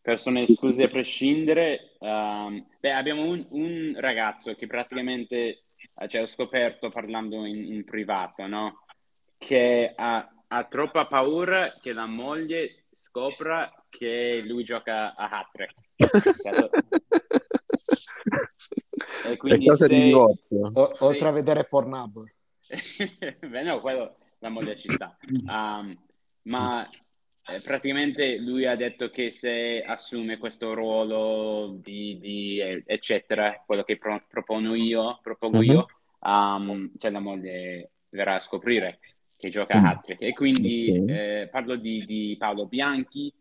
[0.00, 5.63] persone escluse a prescindere um, beh, abbiamo un, un, ragazzo che praticamente
[6.08, 8.84] cioè, ho scoperto parlando in, in privato no?
[9.38, 15.74] che ha, ha troppa paura che la moglie scopra che lui gioca a hat-trick.
[19.26, 19.88] e quindi se...
[19.88, 20.70] di divorzio.
[20.72, 22.24] O, oltre a vedere Pornhub.
[23.46, 25.14] Beh, no, quello la moglie ci sta.
[25.28, 25.94] Um,
[26.44, 26.88] ma
[27.46, 33.98] eh, praticamente lui ha detto che se assume questo ruolo di, di eccetera, quello che
[33.98, 35.70] pro, propongo io, propongo mm-hmm.
[35.70, 35.86] io
[36.20, 39.00] um, cioè la moglie verrà a scoprire
[39.36, 39.84] che gioca a mm.
[39.84, 40.22] hat-trick.
[40.22, 41.42] E quindi okay.
[41.42, 43.32] eh, parlo di, di Paolo Bianchi,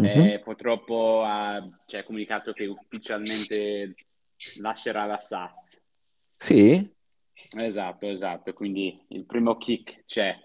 [0.00, 0.26] Mm-hmm.
[0.26, 3.94] Eh, purtroppo ha cioè, comunicato che ufficialmente
[4.60, 5.80] lascerà la SAS.
[6.36, 6.90] Sì?
[7.56, 8.52] Esatto, esatto.
[8.52, 10.36] Quindi il primo kick c'è.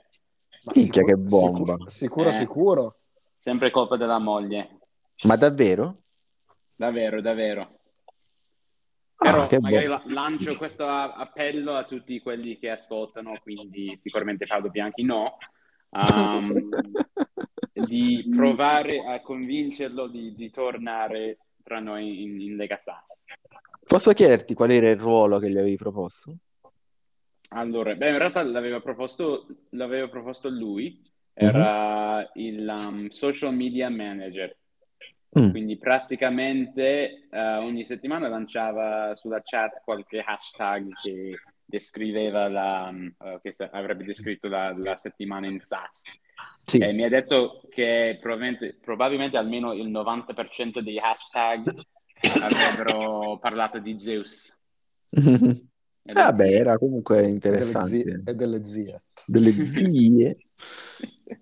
[0.73, 1.77] Minchia, che bomba.
[1.77, 2.95] Sicuro, sicuro, eh, sicuro.
[3.37, 4.79] Sempre colpa della moglie.
[5.23, 5.97] Ma davvero?
[6.75, 7.67] Davvero, davvero.
[9.17, 14.69] Però ah, magari la- lancio questo appello a tutti quelli che ascoltano, quindi sicuramente Paolo
[14.69, 15.37] Bianchi no,
[15.91, 16.69] um,
[17.73, 23.25] di provare a convincerlo di, di tornare tra noi in, in Lega SAS.
[23.85, 26.35] Posso chiederti qual era il ruolo che gli avevi proposto?
[27.55, 31.01] Allora, beh, in realtà l'aveva proposto, l'aveva proposto lui,
[31.33, 32.41] era uh-huh.
[32.41, 34.55] il um, social media manager.
[35.37, 35.49] Mm.
[35.49, 43.53] Quindi praticamente uh, ogni settimana lanciava sulla chat qualche hashtag che descriveva la, uh, che
[43.71, 46.03] avrebbe descritto la, la settimana in SAS.
[46.57, 46.77] Sì.
[46.77, 51.73] E mi ha detto che probabilmente, probabilmente almeno il 90% dei hashtag
[52.41, 54.57] avrebbero parlato di Zeus.
[56.13, 58.21] Vabbè, era comunque interessante.
[58.25, 59.03] E delle zie.
[59.25, 60.37] Delle zie.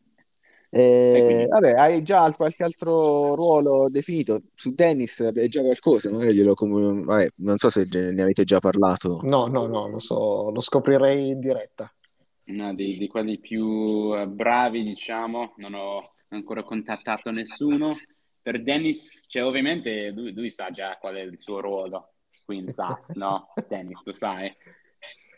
[0.75, 1.45] Eh, quindi...
[1.45, 4.41] Vabbè, hai già qualche altro ruolo definito?
[4.55, 6.09] Su Dennis hai già qualcosa?
[6.09, 9.19] Magari glielo com- vabbè, non so se ne avete già parlato.
[9.21, 11.93] No, no, no, lo so, lo scoprirei in diretta.
[12.45, 17.91] No, di, di quelli più eh, bravi, diciamo, non ho ancora contattato nessuno.
[18.41, 22.13] Per Dennis, cioè, ovviamente lui, lui sa già qual è il suo ruolo
[22.45, 23.53] qui in SAS, no?
[23.67, 24.51] Dennis, lo sai.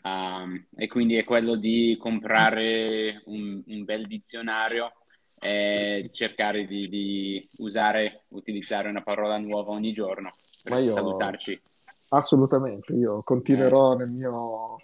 [0.02, 4.92] Um, e quindi è quello di comprare un, un bel dizionario
[5.38, 10.30] e cercare di, di, usare, utilizzare una parola nuova ogni giorno
[10.62, 11.60] per io, salutarci.
[12.08, 13.96] Assolutamente, io continuerò eh.
[13.96, 14.76] nel, mio,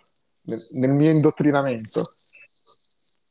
[0.43, 2.17] nel, nel mio indottrinamento.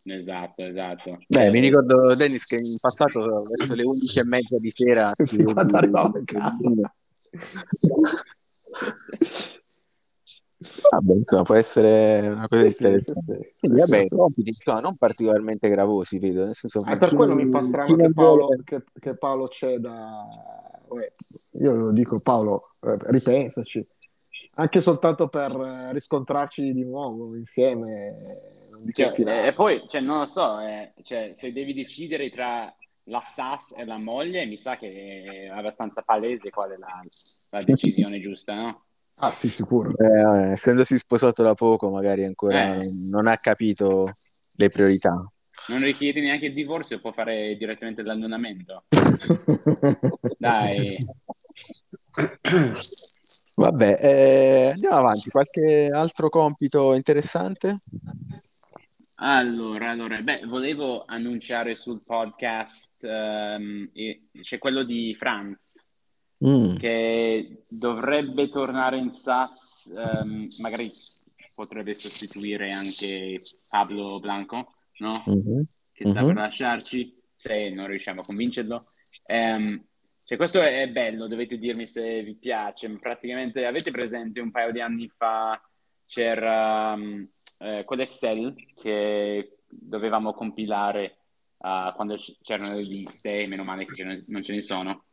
[0.03, 1.19] Esatto, esatto.
[1.27, 5.25] Beh, mi ricordo Dennis che in passato verso le 11 e mezza di sera si,
[5.25, 6.95] si arrivava a casa.
[10.91, 13.53] Vabbè, insomma, può essere una cosa sì, interessante.
[13.59, 16.45] Sì, sì, vabbè, compiti insomma, non particolarmente gravosi, vedo.
[16.45, 20.27] Nel senso, ah, per quello mi fa strano che Paolo, che, che Paolo c'è da...
[21.53, 23.87] Io lo dico, Paolo, eh, ripensaci.
[24.55, 28.15] Anche soltanto per eh, riscontrarci di nuovo insieme.
[28.91, 32.71] Cioè, e, e poi, cioè, non lo so, eh, cioè, se devi decidere tra
[33.11, 37.03] la SAS e la moglie, mi sa che è abbastanza palese qual è la,
[37.49, 38.85] la decisione giusta, no?
[39.15, 39.93] Ah sì, sicuro.
[39.97, 42.89] Eh, essendosi sposato da poco, magari ancora eh.
[42.89, 44.13] non ha capito
[44.53, 45.29] le priorità.
[45.67, 48.85] Non richiede neanche il divorzio, può fare direttamente l'annullamento.
[50.39, 50.97] Dai.
[53.53, 55.29] Vabbè, eh, andiamo avanti.
[55.29, 57.81] Qualche altro compito interessante?
[59.23, 63.91] Allora, allora beh, volevo annunciare sul podcast, um,
[64.41, 65.87] c'è quello di Franz,
[66.43, 66.75] mm.
[66.77, 70.89] che dovrebbe tornare in SAS, um, magari
[71.53, 75.23] potrebbe sostituire anche Pablo Blanco, no?
[75.29, 75.61] Mm-hmm.
[75.91, 76.27] Che sta mm-hmm.
[76.27, 78.87] per lasciarci, se non riusciamo a convincerlo.
[79.27, 79.85] Um,
[80.23, 82.89] cioè, questo è bello, dovete dirmi se vi piace.
[82.97, 85.61] Praticamente avete presente un paio di anni fa
[86.07, 87.25] c'era um,
[87.61, 91.17] eh, quell'Excel che dovevamo compilare
[91.57, 95.03] uh, quando c'erano le liste, meno male che non ce ne sono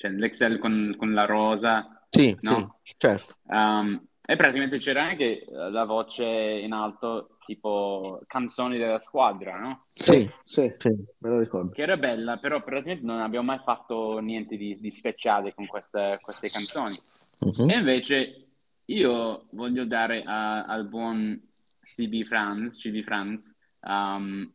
[0.00, 2.02] cioè l'Excel con, con la rosa.
[2.08, 2.78] Sì, no?
[2.82, 3.34] sì certo.
[3.48, 9.82] Um, e praticamente c'era anche eh, la voce in alto, tipo canzoni della squadra, no?
[9.82, 11.72] Sì, sì, sì, me lo ricordo.
[11.72, 16.16] Che era bella, però praticamente non abbiamo mai fatto niente di, di speciale con queste,
[16.22, 16.98] queste canzoni.
[17.40, 17.68] Uh-huh.
[17.68, 18.46] E invece
[18.86, 21.38] io voglio dare a, al buon
[21.94, 24.52] CB Franz, CB Franz um,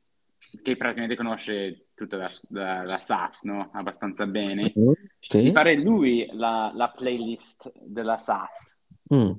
[0.62, 3.70] che praticamente conosce tutta la, la, la SAS, no?
[3.74, 4.74] Abbastanza bene.
[4.78, 5.44] Mm, sì.
[5.44, 8.78] Di fare lui la, la playlist della SAS.
[9.14, 9.32] Mm.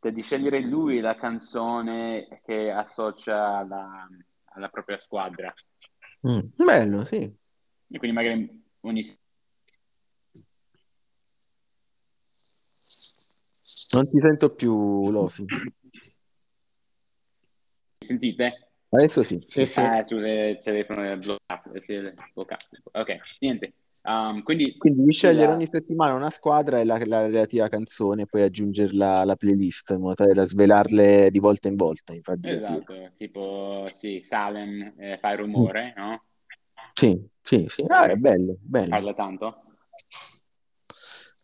[0.00, 4.08] Cioè di scegliere lui la canzone che associa alla,
[4.54, 5.52] alla propria squadra.
[6.28, 6.40] Mm.
[6.56, 7.16] Bello, sì.
[7.16, 9.02] E quindi magari ogni...
[13.92, 15.44] Non ti sento più, Lofi.
[18.04, 18.70] Sentite?
[18.90, 19.42] Adesso sì.
[19.46, 19.80] Sì, sì.
[19.80, 21.70] Ah, il telefono è bloccato.
[22.32, 22.66] bloccato.
[22.92, 23.72] Ok, niente.
[24.06, 25.54] Um, quindi, quindi di scegliere la...
[25.54, 30.00] ogni settimana una squadra e la, la, relativa canzone e poi aggiungerla alla playlist in
[30.00, 32.12] modo tale da svelarle di volta in volta.
[32.12, 36.02] Infatti, esatto, tipo sì, Salem eh, fa rumore, mm.
[36.02, 36.22] no?
[36.92, 37.82] Sì, sì, sì.
[37.88, 38.90] Ah, è bello, bello.
[38.90, 39.62] Parla tanto?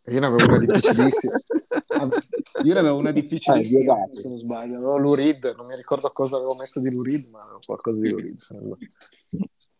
[0.06, 1.36] Io ne avevo una difficilissima.
[2.64, 4.76] Io ne avevo una difficilissima, ah, se non sbaglio.
[4.76, 8.38] Avevo l'Urid, non mi ricordo cosa avevo messo di l'Urid, ma qualcosa di l'Urid.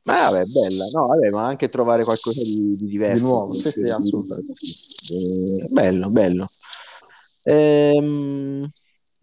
[0.02, 3.16] Ma vabbè, bella, no, vabbè, ma anche trovare qualcosa di, di diverso.
[3.16, 4.52] Di nuovo, sì, sì, assolutamente.
[5.12, 6.48] Eh, bello, bello.
[7.42, 8.68] Ehm,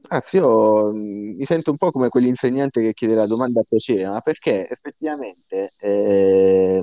[0.09, 4.05] anzi, io mm, mi sento un po' come quell'insegnante che chiede la domanda a piacere,
[4.05, 5.73] ma perché effettivamente...
[5.79, 6.81] Eh,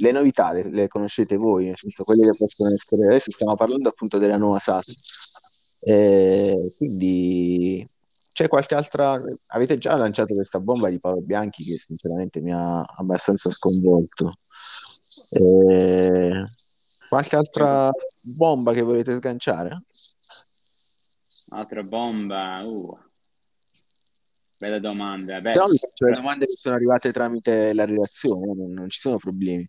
[0.00, 3.06] le novità le, le, conoscete voi, nel senso quelle che possono essere.
[3.06, 5.00] Adesso stiamo parlando appunto della nuova SAS.
[5.80, 7.86] Eh, quindi
[8.32, 9.20] c'è qualche altra.
[9.46, 14.32] Avete già lanciato questa bomba di Paolo Bianchi che sinceramente mi ha abbastanza sconvolto.
[15.30, 16.44] Eh,
[17.08, 19.82] qualche altra bomba che volete sganciare?
[21.50, 22.98] Altra bomba, uh.
[24.58, 25.40] Bella domanda.
[25.40, 29.16] Beh, no, faccio le domande che sono arrivate tramite la redazione, non, non ci sono
[29.16, 29.66] problemi.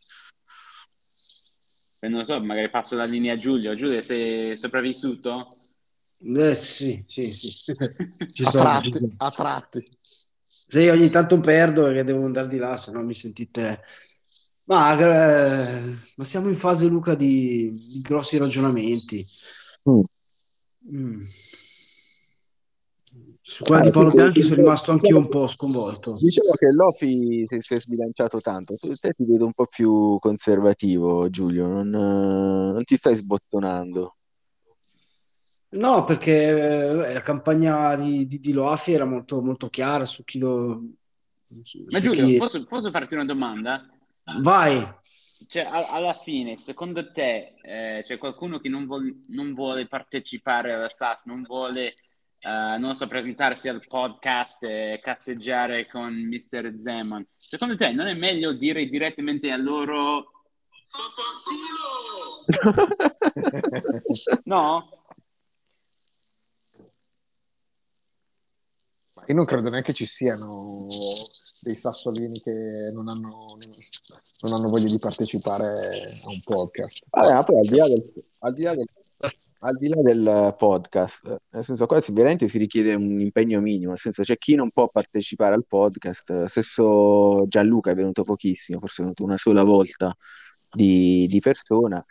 [2.00, 3.76] Eh, non lo so, magari passo la linea a Giulio.
[3.76, 5.59] Giulio, sei sopravvissuto?
[6.22, 7.74] Eh sì, sì, sì.
[8.32, 9.98] Ci a, sono, tratti, ci a tratti.
[10.72, 13.82] Io ogni tanto perdo perché devo andare di là, se no mi sentite...
[14.66, 15.82] Ma, eh,
[16.16, 19.26] ma siamo in fase, Luca, di, di grossi ragionamenti.
[19.90, 20.02] Mm.
[20.92, 21.20] Mm.
[23.42, 26.14] Su quella di Paolo Bianchi sono rimasto anche io un po' sconvolto.
[26.14, 28.76] Diciamo che Lofi si, si è sbilanciato tanto.
[28.76, 31.66] Tu te ti vedo un po' più conservativo, Giulio.
[31.66, 34.18] Non, non ti stai sbottonando.
[35.72, 40.40] No, perché eh, la campagna di, di, di Loafi era molto, molto chiara su chi
[40.40, 40.82] lo...
[41.64, 42.38] Su, Ma Giulio, chi...
[42.38, 43.88] posso, posso, farti una domanda?
[44.42, 44.84] Vai.
[45.48, 50.74] Cioè, a, alla fine, secondo te eh, c'è qualcuno che non, vuol, non vuole partecipare
[50.74, 51.94] alla SAS, non vuole
[52.42, 56.74] Uh, non so, presentarsi al podcast e cazzeggiare con Mr.
[56.74, 57.28] Zeman.
[57.36, 60.32] Secondo te non è meglio dire direttamente a loro
[64.46, 64.82] no?
[69.30, 70.88] Io non credo neanche ci siano
[71.60, 73.46] dei sassolini che non hanno,
[74.42, 77.06] non hanno voglia di partecipare a un podcast.
[77.12, 78.86] Vabbè, poi al di là del, al di là del
[79.62, 84.00] al di là del podcast, nel senso qua veramente si richiede un impegno minimo, nel
[84.00, 89.04] senso c'è chi non può partecipare al podcast, stesso Gianluca è venuto pochissimo, forse è
[89.04, 90.16] venuto una sola volta
[90.72, 92.04] di, di persona.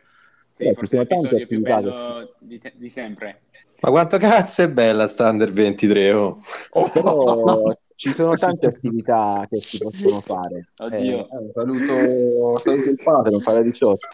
[0.52, 3.42] Sì, eh, forse è l'episodio più bello di, te- di, sempre.
[3.80, 6.40] Ma quanto cazzo è bella Standard 23, oh.
[6.92, 7.62] Però
[7.94, 10.68] ci sono tante attività che si possono fare.
[10.78, 11.28] Oddio.
[11.28, 14.08] Eh, saluto, saluto il padre, non farà 18.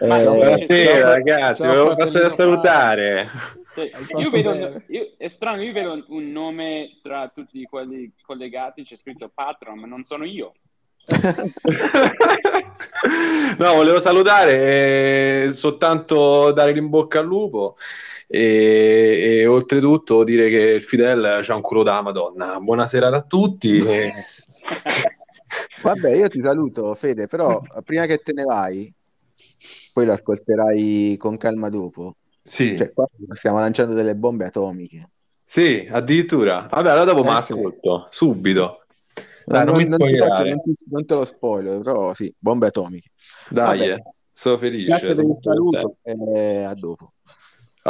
[0.00, 3.28] Eh, buonasera ragazzi, volevo passare a salutare.
[3.74, 8.96] Cioè, io vedo, io, è strano, io vedo un nome tra tutti quelli collegati, c'è
[8.96, 10.54] scritto Patron, ma non sono io.
[13.58, 17.76] no, volevo salutare e soltanto dare in bocca al lupo
[18.32, 22.60] e, e, oltretutto dire che il Fidel c'ha un culo da Madonna.
[22.60, 23.82] Buonasera a tutti.
[25.50, 25.82] E...
[25.82, 28.92] Vabbè, io ti saluto, Fede, però prima che te ne vai,
[29.92, 32.16] poi lo ascolterai con calma dopo.
[32.40, 32.76] Sì.
[32.76, 32.92] Cioè,
[33.30, 35.10] stiamo lanciando delle bombe atomiche.
[35.44, 36.68] Sì, addirittura.
[36.70, 38.16] Vabbè, allora dopo eh, mi ascolto, sì.
[38.16, 38.84] subito.
[39.44, 42.68] Dai, non, non, non, ti faccio, non, ti, non, te lo spoiler, però sì, bombe
[42.68, 43.10] atomiche.
[43.48, 44.86] Dai, eh, sono felice.
[44.86, 47.14] Grazie per il saluto e a dopo.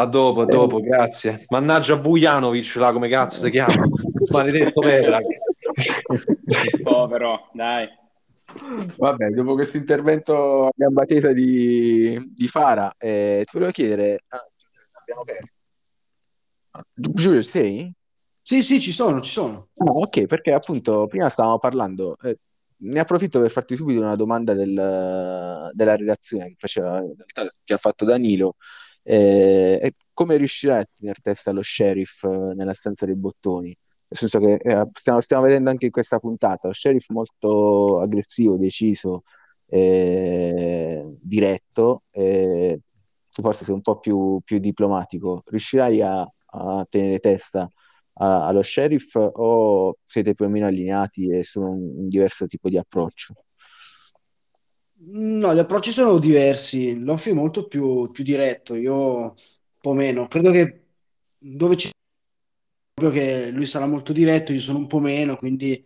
[0.01, 0.83] A dopo, a dopo, eh.
[0.83, 1.45] grazie.
[1.49, 3.85] Mannaggia Bujanovic là, come cazzo si chiama?
[4.33, 5.21] Maledetto Perla.
[6.83, 7.87] Povero, dai.
[8.97, 14.25] Vabbè, dopo questo intervento a gamba tesa di, di Fara, eh, ti volevo chiedere...
[14.29, 14.49] Ah,
[15.01, 15.59] abbiamo perso.
[16.95, 17.93] Giulio, sei?
[18.41, 19.69] Sì, sì, ci sono, ci sono.
[19.77, 22.17] Ah, ok, perché appunto prima stavamo parlando...
[22.23, 22.39] Eh,
[22.83, 27.05] ne approfitto per farti subito una domanda del, della redazione che, faceva,
[27.63, 28.57] che ha fatto Danilo
[29.03, 33.69] eh, come riuscirà a tenere testa lo sheriff eh, nella stanza dei bottoni?
[33.69, 38.57] Nel senso che eh, stiamo, stiamo, vedendo anche in questa puntata lo sheriff molto aggressivo,
[38.57, 39.23] deciso,
[39.67, 42.05] eh, diretto.
[42.13, 45.43] tu forse sei un po' più, più diplomatico.
[45.47, 47.69] Riuscirai a, a tenere testa
[48.15, 52.69] a, allo sheriff o siete più o meno allineati e sono un, un diverso tipo
[52.69, 53.35] di approccio?
[55.03, 56.99] No, gli approcci sono diversi.
[56.99, 59.33] L'Offi è molto più, più diretto, io un
[59.81, 60.27] po' meno.
[60.27, 60.85] Credo che
[61.39, 61.91] dove ci
[62.93, 65.83] proprio che lui sarà molto diretto, io sono un po' meno, quindi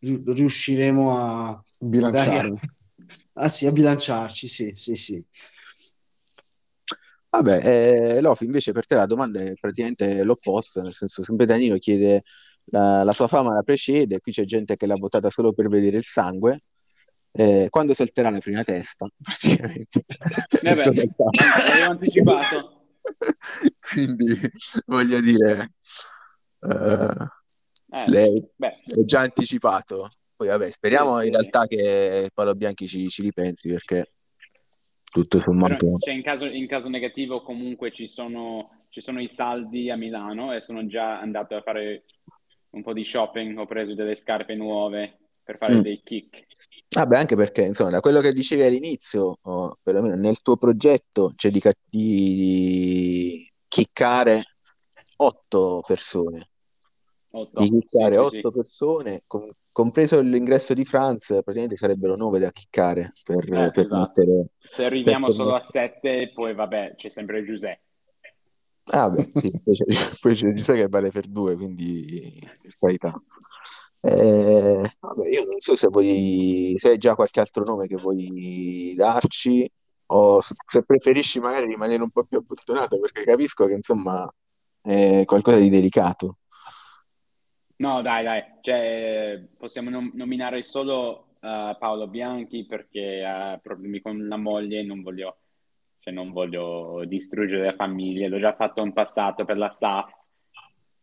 [0.00, 2.66] riusciremo a bilanciarci.
[3.40, 5.24] Ah sì, a bilanciarci, sì, sì, sì.
[7.30, 11.78] Vabbè, eh, Lofi, invece per te la domanda è praticamente l'opposto, nel senso sempre Danilo
[11.78, 12.24] chiede
[12.64, 15.98] la, la sua fama la precede, qui c'è gente che l'ha votata solo per vedere
[15.98, 16.64] il sangue,
[17.38, 20.04] eh, quando salterà la prima testa, praticamente.
[20.60, 22.82] Eh beh, l'avevo anticipato.
[23.78, 24.40] Quindi,
[24.86, 25.74] voglio dire,
[26.58, 26.68] uh,
[27.90, 28.82] eh, lei beh.
[28.86, 30.10] è già anticipato.
[30.34, 34.14] Poi, vabbè, speriamo in realtà che Paolo Bianchi ci, ci ripensi perché
[35.04, 35.96] tutto sommato.
[35.98, 40.52] Cioè, in, caso, in, caso, negativo, comunque ci sono, ci sono i saldi a Milano
[40.52, 42.02] e sono già andato a fare
[42.70, 43.56] un po' di shopping.
[43.58, 45.18] Ho preso delle scarpe nuove
[45.48, 45.80] per fare mm.
[45.80, 46.46] dei kick.
[46.90, 51.50] Vabbè, anche perché, insomma, da quello che dicevi all'inizio, o perlomeno nel tuo progetto, c'è
[51.50, 54.42] di, di chiccare
[55.16, 56.50] otto persone.
[57.30, 57.60] Otto.
[57.62, 58.54] Di chiccare Sì, otto sì.
[58.54, 63.96] persone, com- compreso l'ingresso di Franz, praticamente sarebbero nove da chiccare per, Eh, per esatto.
[63.96, 64.46] mettere...
[64.58, 67.84] Se arriviamo per solo a sette, poi vabbè, c'è sempre Giuseppe.
[68.90, 69.84] Ah, beh, sì, poi c'è,
[70.20, 73.22] poi c'è Giuseppe che vale per due, quindi per carità.
[74.00, 78.94] Eh, vabbè, io non so se vuoi, se hai già qualche altro nome che vuoi
[78.96, 79.68] darci
[80.10, 84.30] o se preferisci magari rimanere un po' più abbottonato, perché capisco che insomma
[84.80, 86.38] è qualcosa di delicato.
[87.76, 94.26] No, dai, dai, cioè, possiamo nom- nominare solo eh, Paolo Bianchi perché ha problemi con
[94.26, 95.38] la moglie e non voglio,
[96.00, 98.28] cioè, non voglio distruggere la famiglia.
[98.28, 100.30] L'ho già fatto in passato per la SAS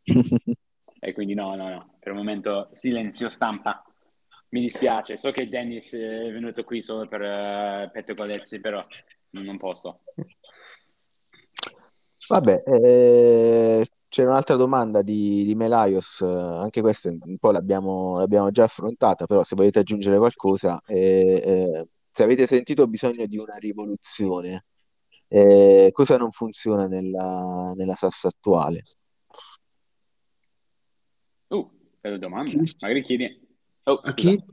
[1.06, 3.84] e quindi no, no, no, per il momento silenzio stampa.
[4.50, 8.84] Mi dispiace, so che Dennis è venuto qui solo per uh, pettegolezzi, però
[9.32, 10.02] non posso.
[12.28, 18.50] Vabbè, eh, c'è un'altra domanda di, di Melaios, eh, anche questa un po' l'abbiamo l'abbiamo
[18.50, 23.58] già affrontata, però se volete aggiungere qualcosa, eh, eh, se avete sentito bisogno di una
[23.58, 24.66] rivoluzione,
[25.28, 28.82] eh, cosa non funziona nella, nella SAS attuale?
[32.06, 32.52] Uh, bella domanda.
[32.52, 32.76] Chi?
[32.80, 33.48] Magari chiedi...
[33.84, 34.44] Oh, A chi?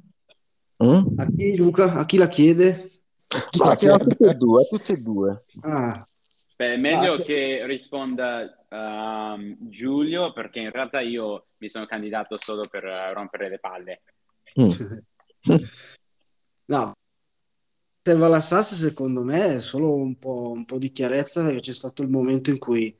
[0.82, 1.18] Mm?
[1.18, 1.92] A chi, Luca?
[1.94, 2.90] A chi la chiede?
[3.50, 4.16] Chi Ma la siamo chiede?
[4.16, 5.44] tutti e due, a tutti e due.
[5.60, 6.06] Ah,
[6.56, 12.38] Beh, è meglio Ah, che risponda ehm, Giulio perché in realtà io mi sono candidato
[12.38, 14.02] solo per eh, rompere le palle.
[14.60, 14.68] Mm.
[16.66, 16.92] no,
[18.02, 21.72] serve alla SAS secondo me è solo un po', un po' di chiarezza perché c'è
[21.72, 22.94] stato il momento in cui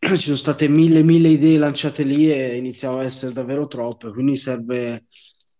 [0.16, 4.36] ci sono state mille, mille idee lanciate lì e iniziava a essere davvero troppe, quindi
[4.36, 5.06] serve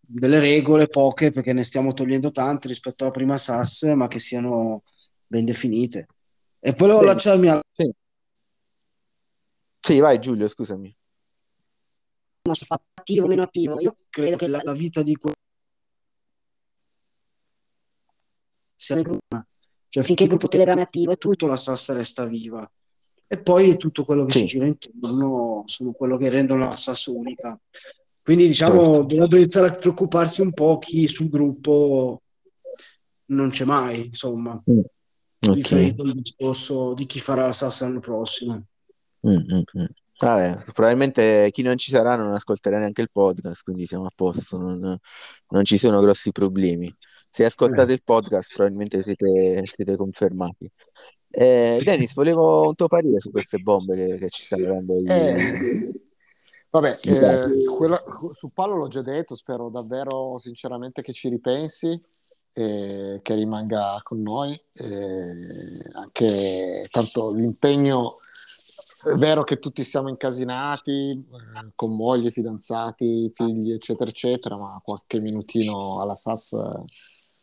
[0.00, 4.82] delle regole, poche, perché ne stiamo togliendo tante rispetto alla prima SAS, ma che siano
[5.28, 6.06] ben definite.
[6.60, 7.12] E poi volevo Bene.
[7.12, 7.90] lasciarmi al Sì.
[9.80, 10.94] Sì, vai Giulio, scusami.
[12.42, 13.80] nostro fatto attivo o meno attivo.
[13.80, 15.32] Io credo che la, la vita di que-
[18.74, 19.00] sia.
[19.90, 22.68] Cioè, finché il gruppo Telegram è attivo e tutto, la SAS resta viva.
[23.30, 24.38] E poi tutto quello che Sì.
[24.38, 27.58] si gira intorno sono quello che rendono la SAS unica.
[28.22, 29.02] Quindi, diciamo, Certo.
[29.02, 32.22] dovrebbe iniziare a preoccuparsi un po' chi sul gruppo
[33.26, 34.80] non c'è mai, insomma, Mm.
[35.46, 35.54] Ok.
[35.54, 38.64] riferito al discorso di chi farà la SAS l'anno prossimo.
[39.26, 39.84] Mm, mm, mm.
[40.18, 44.58] Vabbè, probabilmente chi non ci sarà non ascolterà neanche il podcast, quindi siamo a posto,
[44.58, 44.98] non,
[45.50, 46.92] non ci sono grossi problemi.
[47.30, 50.68] Se ascoltate il podcast, probabilmente siete, siete confermati.
[51.30, 55.06] Eh, Dennis, volevo un tuo parere su queste bombe che, che ci stanno dando i...
[55.06, 55.90] Eh,
[56.70, 62.00] vabbè, eh, quella- su Paolo l'ho già detto, spero davvero sinceramente che ci ripensi
[62.52, 64.60] e che rimanga con noi.
[64.72, 68.16] e anche tanto l'impegno
[69.04, 75.20] è vero che tutti siamo incasinati, eh, con mogli, fidanzati, figli, eccetera, eccetera, ma qualche
[75.20, 76.82] minutino alla SAS eh,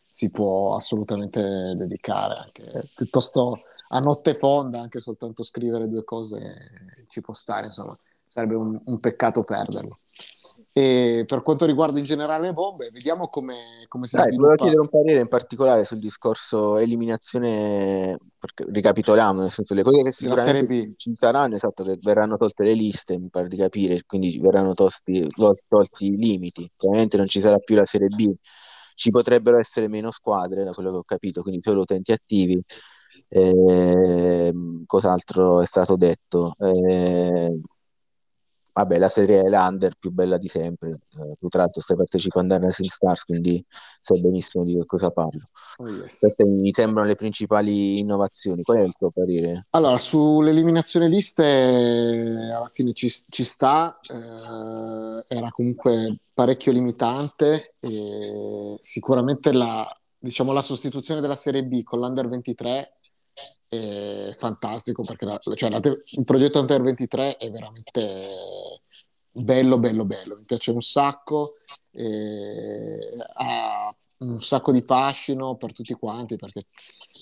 [0.09, 7.21] si può assolutamente dedicare, anche piuttosto a notte fonda, anche soltanto scrivere due cose ci
[7.21, 9.99] può stare, insomma, sarebbe un, un peccato perderlo.
[10.77, 14.55] E per quanto riguarda in generale le bombe, vediamo come, come si Dai, ti volevo
[14.55, 14.63] sviluppa.
[14.63, 20.11] chiedere un parere in particolare sul discorso eliminazione, perché ricapitoliamo, nel senso le cose che
[20.11, 24.73] sicuramente ci saranno, esatto, che verranno tolte le liste, mi pare di capire, quindi verranno
[24.73, 26.69] tosti, tol- tolti i limiti.
[26.79, 28.33] Ovviamente non ci sarà più la Serie B,
[28.95, 32.61] ci potrebbero essere meno squadre, da quello che ho capito, quindi solo utenti attivi.
[33.35, 36.55] Ehm, cos'altro è stato detto?
[36.59, 37.61] Ehm,
[38.77, 40.99] Vabbè, la serie è l'under più bella di sempre.
[41.17, 43.65] Eh, tu, tra l'altro, stai partecipando a Rising Stars, quindi
[44.01, 45.47] sai benissimo di che cosa parlo.
[45.77, 46.19] Oh, yes.
[46.19, 48.63] Queste mi sembrano le principali innovazioni.
[48.63, 49.67] Qual è il tuo parere?
[49.69, 57.75] Allora, sull'eliminazione liste eh, alla fine ci, ci sta, eh, era comunque parecchio limitante
[58.81, 62.91] sicuramente la, diciamo, la sostituzione della Serie B con l'Under 23
[63.75, 68.81] è fantastico perché la- cioè, la te- il progetto Under 23 è veramente
[69.31, 71.55] bello, bello, bello, mi piace un sacco,
[71.91, 72.99] e
[73.35, 76.61] ha un sacco di fascino per tutti quanti perché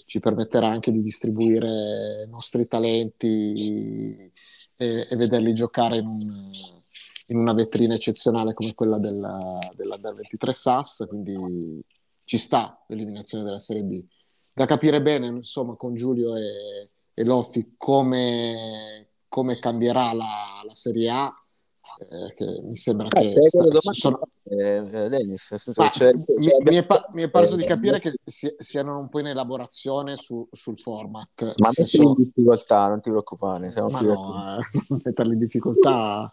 [0.06, 4.32] ci permetterà anche di distribuire i nostri talenti
[4.76, 6.82] e, e vederli giocare in, un-
[7.28, 11.84] in una vetrina eccezionale come quella della, dell'Under 23 SAS, quindi
[12.26, 14.04] ci sta l'eliminazione della Serie B.
[14.54, 21.10] Da capire bene, insomma, con Giulio e, e Loffi come, come cambierà la, la Serie
[21.10, 21.36] A,
[22.00, 25.50] eh, che mi sembra Eh, che sta- sono, eh, Dennis.
[25.52, 29.00] Nel senso c'è, mi, mi, è pa- mi, è parso di capire che si, siano
[29.00, 31.54] un po' in elaborazione su, sul format.
[31.58, 32.02] Ma senso...
[32.02, 33.72] in difficoltà, non ti preoccupare.
[33.72, 36.32] Siamo Ma no, eh, metterli in difficoltà,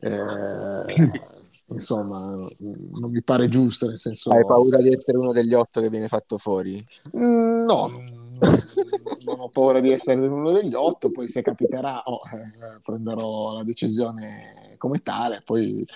[0.00, 1.20] eh,
[1.72, 3.86] insomma, non mi pare giusto.
[3.86, 4.32] Nel senso...
[4.32, 6.84] Hai paura di essere uno degli otto che viene fatto fuori?
[7.16, 7.90] Mm, no,
[9.24, 13.62] non ho paura di essere uno degli otto, poi se capiterà oh, eh, prenderò la
[13.64, 15.86] decisione come tale, poi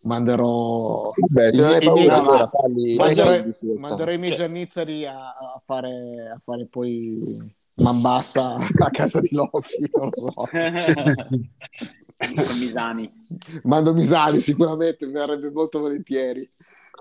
[0.00, 3.44] manderò Vabbè, se i, non hai paura, allora falli, manderò,
[3.78, 9.30] manderò i miei giannizzari a, a, fare, a fare poi man bassa a casa di
[9.32, 10.46] Lofi, non lo so.
[12.58, 13.26] Misani.
[13.64, 16.48] Mando Misani sicuramente, verrebbe molto volentieri.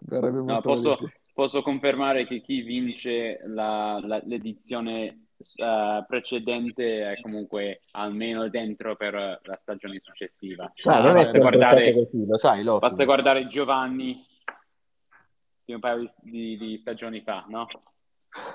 [0.01, 7.11] Verrebbe molto no, posso, volentieri posso confermare che chi vince la, la, l'edizione uh, precedente
[7.11, 10.71] è comunque almeno dentro per la stagione successiva.
[10.85, 14.15] Ah, basta, guardare, così, lo sai, basta guardare Giovanni
[15.65, 17.67] di un paio di, di, di stagioni fa, no?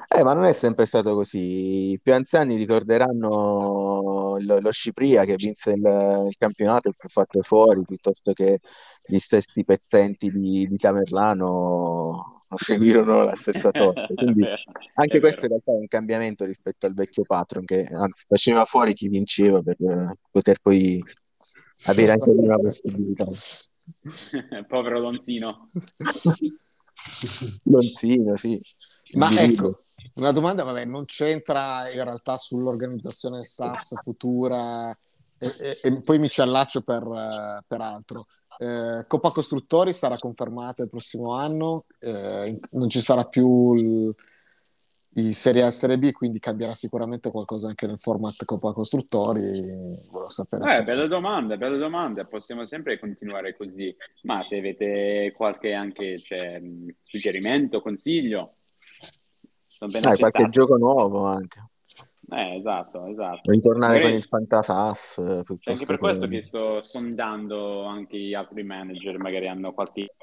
[0.08, 1.92] Eh, ma non è sempre stato così.
[1.92, 7.42] I più anziani ricorderanno lo, lo Scipria che vinse il, il campionato e fu fatto
[7.42, 8.60] fuori piuttosto che
[9.04, 14.14] gli stessi pezzenti di, di Tamerlano seguirono la stessa sorte.
[14.14, 14.44] Quindi
[14.94, 18.94] anche questo in realtà è un cambiamento rispetto al vecchio patron che anzi faceva fuori
[18.94, 19.76] chi vinceva per
[20.30, 21.02] poter poi
[21.86, 23.26] avere anche una possibilità.
[24.66, 25.66] Povero Lonzino.
[27.64, 28.60] Lonzino, sì.
[29.12, 29.84] Ma ecco,
[30.14, 34.90] una domanda, vabbè, non c'entra in realtà sull'organizzazione SAS futura
[35.38, 38.26] e, e, e poi mi ci allaccio per, uh, per altro.
[38.60, 44.14] Eh, Coppa Costruttori sarà confermata il prossimo anno, eh, non ci sarà più il,
[45.14, 49.40] il, Serie A e Serie B, quindi cambierà sicuramente qualcosa anche nel format Coppa Costruttori.
[50.10, 50.82] Volevo sapere eh, se...
[50.82, 56.60] belle domande, belle domande, possiamo sempre continuare così, ma se avete qualche anche cioè,
[57.04, 58.54] suggerimento, consiglio,
[59.78, 61.68] sono ben Dai, qualche gioco nuovo anche.
[62.30, 63.50] Eh, esatto, esatto.
[63.50, 64.10] Ritornare Magari...
[64.10, 65.18] con il Fantasas.
[65.18, 70.14] È anche per questo che sto sondando anche gli altri manager, magari hanno qualche...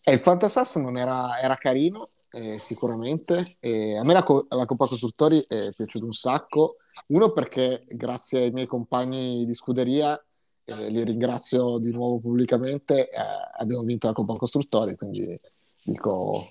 [0.00, 3.56] Eh, il Fantasas non era, era carino, eh, sicuramente.
[3.58, 6.76] Eh, a me la, la Coppa Costruttori è piaciuta un sacco.
[7.08, 10.16] Uno perché grazie ai miei compagni di scuderia,
[10.64, 13.18] eh, li ringrazio di nuovo pubblicamente, eh,
[13.58, 15.38] abbiamo vinto la Coppa Costruttori, quindi
[15.86, 16.48] dico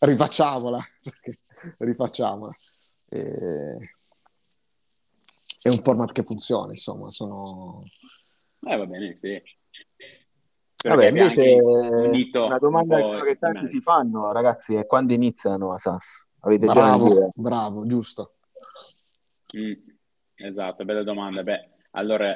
[0.00, 0.80] rifacciamola.
[1.78, 2.52] Rifacciamola.
[3.08, 3.94] E...
[5.62, 7.82] È un format che funziona, insomma, sono...
[8.60, 9.40] Eh, va bene, sì.
[10.82, 16.28] Vabbè, invece una domanda un che tanti si fanno, ragazzi, è quando iniziano a SAS?
[16.40, 18.36] Avete bravo, già bravo, giusto.
[19.54, 19.72] Mm,
[20.36, 21.42] esatto, bella domanda.
[21.42, 22.34] Beh, allora,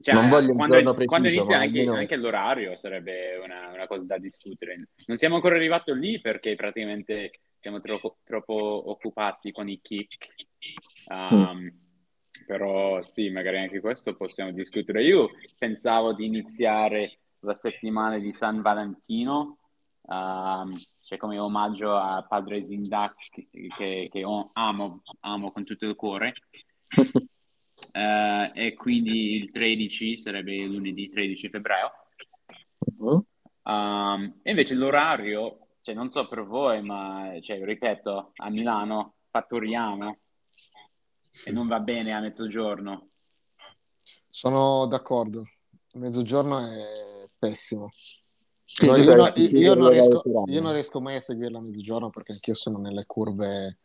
[0.00, 1.98] cioè, non voglio quando, giorno preciso, quando inizia anche, almeno...
[1.98, 4.88] anche, l'orario sarebbe una, una, cosa da discutere.
[5.06, 10.28] Non siamo ancora arrivati lì perché praticamente siamo troppo, troppo occupati con i kick.
[11.08, 11.68] Um, mm.
[12.46, 15.02] Però sì, magari anche questo possiamo discutere.
[15.02, 19.58] Io pensavo di iniziare la settimana di San Valentino,
[20.02, 24.22] um, cioè come omaggio a padre Zindax che, che, che
[24.52, 26.34] amo, amo con tutto il cuore.
[27.92, 31.90] uh, e quindi il 13 sarebbe lunedì 13 febbraio.
[32.98, 33.26] Uh-huh.
[33.62, 40.18] Um, e invece l'orario cioè, non so per voi, ma cioè, ripeto, a Milano fatturiamo
[41.44, 43.10] e non va bene a mezzogiorno.
[44.30, 45.44] Sono d'accordo,
[45.92, 47.90] mezzogiorno è pessimo.
[48.80, 52.32] No, io, no, io, non riesco, io, non riesco, mai a seguirla a mezzogiorno perché
[52.32, 53.80] anch'io sono nelle curve.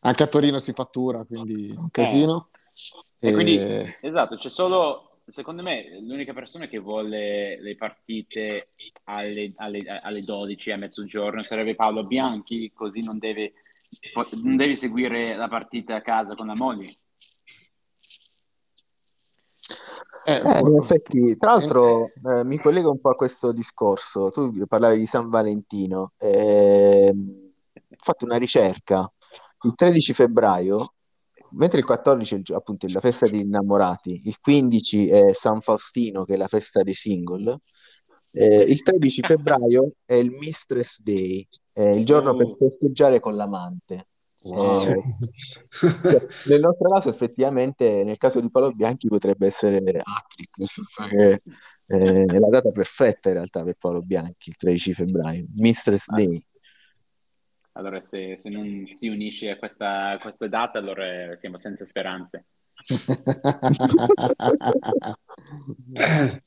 [0.00, 2.44] Anche a Torino si fattura, quindi è un casino.
[2.46, 2.69] Eh.
[3.18, 3.28] E...
[3.28, 3.58] e quindi,
[4.00, 8.70] esatto, c'è solo secondo me l'unica persona che vuole le partite
[9.04, 13.52] alle, alle, alle 12 a mezzogiorno sarebbe Paolo Bianchi, così non deve,
[14.42, 16.94] non deve seguire la partita a casa con la moglie.
[20.24, 24.30] Eh, eh, in effetti, tra l'altro, eh, mi collego un po' a questo discorso.
[24.30, 26.12] Tu parlavi di San Valentino.
[26.18, 29.10] Eh, ho fatto una ricerca.
[29.62, 30.94] Il 13 febbraio
[31.52, 36.34] mentre il 14 è appunto la festa degli innamorati, il 15 è San Faustino che
[36.34, 37.60] è la festa dei single,
[38.32, 42.36] eh, il 13 febbraio è il Mistress Day, è il giorno oh.
[42.36, 44.06] per festeggiare con l'amante.
[44.42, 44.80] Wow.
[44.80, 45.02] Eh,
[46.48, 51.42] nel nostro caso effettivamente nel caso di Paolo Bianchi potrebbe essere Attrick nel senso che
[51.84, 56.14] eh, è la data perfetta in realtà per Paolo Bianchi il 13 febbraio Mistress ah.
[56.14, 56.42] Day
[57.80, 62.44] allora, se, se non si unisce a questa, a questa data, allora siamo senza speranze.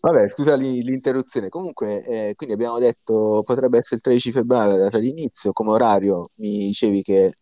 [0.00, 1.50] Vabbè, scusa l'interruzione.
[1.50, 5.52] Comunque, eh, quindi abbiamo detto potrebbe essere il 13 febbraio la data di inizio.
[5.52, 7.34] Come orario mi dicevi che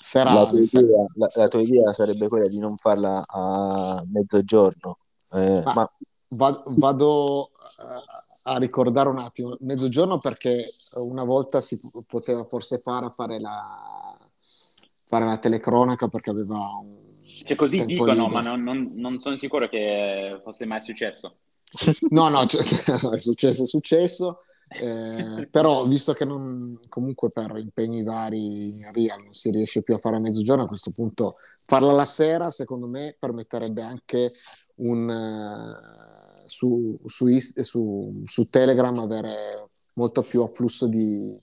[0.00, 4.96] Sarà, la, tua idea, la, la, tua idea, sarebbe quella di non farla a mezzogiorno.
[5.32, 5.90] Eh, ma ma...
[6.30, 7.50] Vado, vado
[8.48, 14.16] a ricordare un attimo, mezzogiorno perché una volta si poteva forse fare, fare, la,
[15.04, 16.96] fare la telecronaca perché aveva un...
[17.22, 18.28] Cioè così dicono, libero.
[18.28, 21.36] ma non, non, non sono sicuro che fosse mai successo.
[22.08, 22.62] No, no, cioè,
[23.12, 24.40] è successo, è successo.
[24.68, 29.94] Eh, però visto che non, comunque per impegni vari in real non si riesce più
[29.94, 34.32] a fare a mezzogiorno, a questo punto farla la sera secondo me permetterebbe anche
[34.76, 36.07] un, uh,
[36.48, 41.38] su, su, su, su, Telegram avere molto più afflusso di,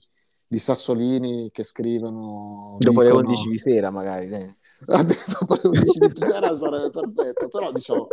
[0.46, 3.20] di sassolini che scrivono dopo dicono...
[3.20, 4.56] le 11 di sera magari eh.
[4.86, 8.06] dopo le 11 di sera sarebbe perfetto però diciamo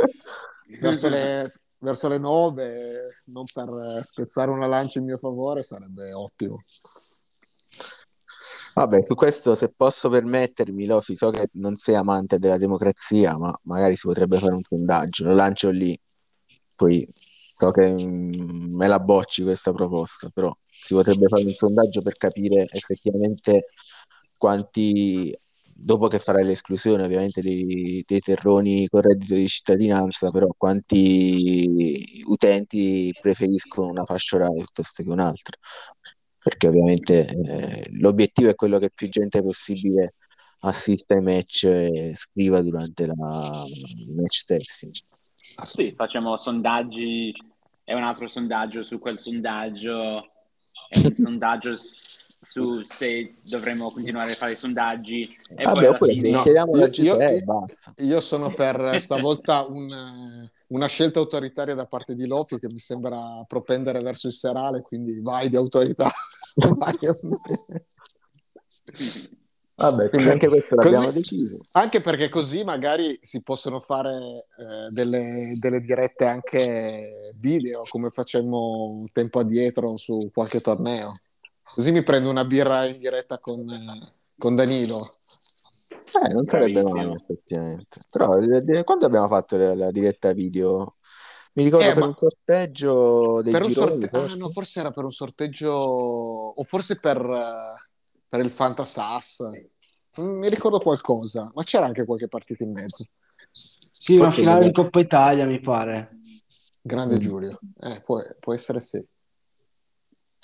[0.79, 1.51] verso le
[1.83, 6.63] verso le 9, non per spezzare una lancia in mio favore, sarebbe ottimo.
[8.73, 13.53] Vabbè, su questo se posso permettermi, Lofi, so che non sei amante della democrazia, ma
[13.63, 15.99] magari si potrebbe fare un sondaggio, lo lancio lì,
[16.75, 17.07] poi
[17.53, 22.13] so che mm, me la bocci questa proposta, però si potrebbe fare un sondaggio per
[22.17, 23.67] capire effettivamente
[24.37, 25.35] quanti
[25.75, 33.11] dopo che farai l'esclusione ovviamente dei, dei, terroni con reddito di cittadinanza, però quanti utenti
[33.19, 35.57] preferiscono una fascia oraria piuttosto che un'altra?
[36.39, 40.15] Perché ovviamente eh, l'obiettivo è quello che più gente possibile
[40.59, 44.91] assista ai match e scriva durante la, match stessi.
[45.43, 47.33] Sì, facciamo sondaggi,
[47.83, 50.25] è un altro sondaggio su quel sondaggio,
[50.87, 56.29] è un sondaggio su se dovremmo continuare a fare sondaggi e Vabbè, poi fine...
[56.29, 57.65] no, io, io, io,
[57.97, 59.93] io, sono per stavolta un,
[60.67, 65.19] una scelta autoritaria da parte di Lofi che mi sembra propendere verso il serale, quindi
[65.19, 66.09] vai di autorità.
[69.75, 71.57] Vabbè, quindi anche questo l'abbiamo così, deciso.
[71.71, 79.03] Anche perché così magari si possono fare eh, delle, delle, dirette anche video, come facemmo
[79.11, 81.13] tempo addietro su qualche torneo.
[81.63, 83.65] Così mi prendo una birra in diretta con,
[84.37, 85.09] con Danilo.
[85.89, 87.99] Eh, non sarebbe male, effettivamente.
[88.11, 90.97] Però eh, quando abbiamo fatto la, la diretta video?
[91.53, 94.33] Mi ricordo eh, per un sorteggio dei per gironi, sorte- forse.
[94.33, 97.19] Ah, no, forse era per un sorteggio o forse per,
[98.33, 99.47] per il Fantasas.
[100.15, 103.05] Non mi ricordo qualcosa, ma c'era anche qualche partita in mezzo.
[103.51, 106.17] Sì, una finale di Coppa Italia, mi pare.
[106.81, 107.59] Grande Giulio.
[107.79, 109.05] Eh, può, può essere sì.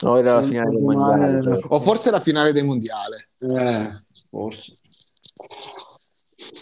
[0.04, 1.62] O era la finale del mondiale.
[1.70, 3.30] O forse la finale del mondiale.
[3.40, 3.92] Eh,
[4.30, 4.78] forse.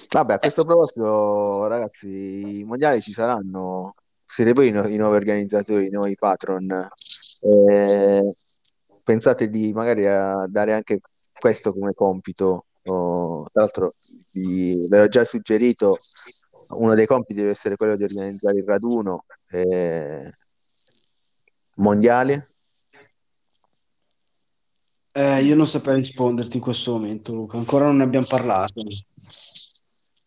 [0.09, 3.95] Vabbè, a questo proposito, ragazzi, i mondiali ci saranno.
[4.25, 6.87] Siete voi i nuovi organizzatori, i nuovi patron.
[7.41, 8.33] Eh,
[9.03, 11.01] pensate di magari a dare anche
[11.39, 12.65] questo come compito.
[12.83, 13.95] Oh, tra l'altro,
[14.31, 15.97] vi, ve l'ho già suggerito.
[16.69, 20.31] Uno dei compiti deve essere quello di organizzare il raduno eh,
[21.75, 22.49] mondiale
[25.17, 27.57] eh, io non saprei risponderti in questo momento, Luca.
[27.57, 28.83] Ancora non ne abbiamo parlato.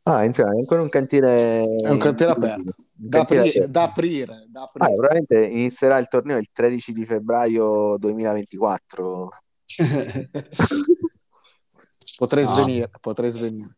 [0.02, 1.62] Ah, è ancora un cantiere...
[1.62, 2.74] È un cantiere aperto.
[2.92, 4.90] Da, cantiere aprire, da, aprire, da aprire.
[4.90, 9.28] Ah, probabilmente inizierà il torneo il 13 di febbraio 2024.
[12.20, 12.50] potrei, no.
[12.50, 13.76] svenire, potrei svenire.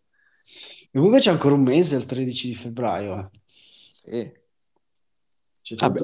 [0.90, 3.30] comunque c'è ancora un mese il 13 di febbraio.
[3.44, 4.40] Sì.
[5.62, 6.00] C'è, Vabbè,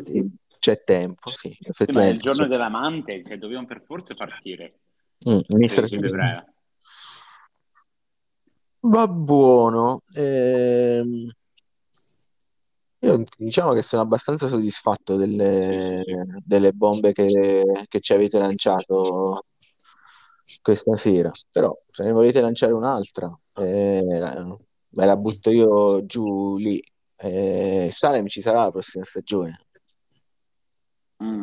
[0.60, 1.50] c'è tempo, sì.
[1.68, 4.78] Sì, ma è il giorno dell'amante, cioè dobbiamo per forza partire.
[5.28, 5.40] Mm,
[8.80, 10.02] Va buono.
[10.14, 11.28] Ehm...
[13.00, 16.02] Io diciamo che sono abbastanza soddisfatto delle,
[16.44, 19.44] delle bombe che, che, ci avete lanciato
[20.68, 21.32] questa sera.
[21.50, 26.82] Però se ne volete lanciare un'altra, eh, me la butto io giù lì.
[27.16, 29.58] Eh, Salem ci sarà la prossima stagione.
[31.24, 31.42] Mm.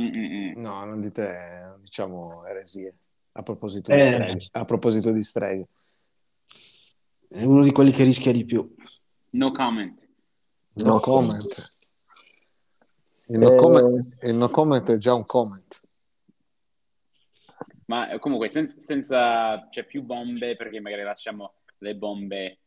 [0.00, 2.96] Mm, mm, no, non dite, diciamo, eresie.
[3.32, 4.02] A proposito di eh.
[4.02, 4.48] streghe.
[4.52, 5.68] A proposito di streghe.
[7.28, 8.74] È uno di quelli che rischia di più.
[9.30, 10.00] No comment.
[10.72, 11.76] No, no comment.
[13.26, 13.56] Il no, eh...
[13.56, 14.16] comment.
[14.22, 15.82] il no comment è già un comment.
[17.86, 22.58] Ma comunque senza, senza cioè, più bombe, perché magari lasciamo le bombe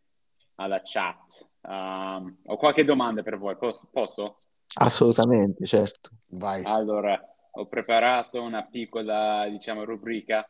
[0.55, 1.47] alla chat.
[1.61, 3.87] Um, ho qualche domanda per voi, posso?
[3.91, 4.37] posso?
[4.75, 6.11] Assolutamente, certo.
[6.27, 6.63] Vai.
[6.63, 7.19] Allora,
[7.51, 10.47] ho preparato una piccola, diciamo, rubrica.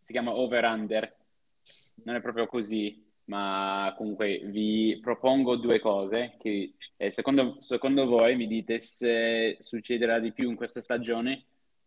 [0.00, 1.16] Si chiama Over Under.
[2.04, 8.34] Non è proprio così, ma comunque vi propongo due cose che eh, secondo, secondo voi
[8.34, 11.44] mi dite se succederà di più in questa stagione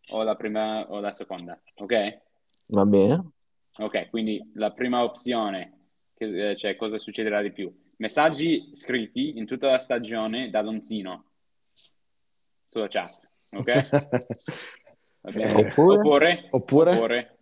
[0.08, 2.20] o la prima o la seconda, ok?
[2.66, 3.30] Va bene.
[3.78, 7.72] Ok, quindi la prima opzione, che, eh, cioè cosa succederà di più?
[7.96, 11.24] Messaggi scritti in tutta la stagione da Lonzino
[12.66, 13.88] sulla chat, ok?
[15.26, 15.98] Oppure?
[15.98, 16.90] Oppure, Oppure?
[16.92, 17.38] oppure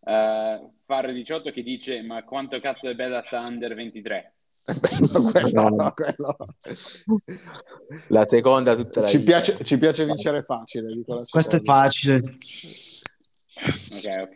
[0.00, 5.92] uh, fare 18 che dice ma quanto cazzo è bella sta under 23 quello, no,
[5.94, 6.36] quello.
[8.08, 10.92] La seconda tutta la Ci piace, ci piace vincere facile.
[10.94, 12.16] Dico la Questo è facile.
[12.18, 12.34] ok
[14.22, 14.34] ok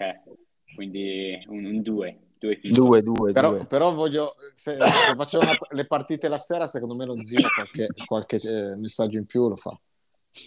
[0.75, 2.59] quindi un 2 due.
[2.62, 3.64] Due, due, Però, due.
[3.64, 7.87] però voglio, se, se facciamo una- le partite la sera, secondo me lo zio qualche,
[8.05, 9.75] qualche eh, messaggio in più lo fa.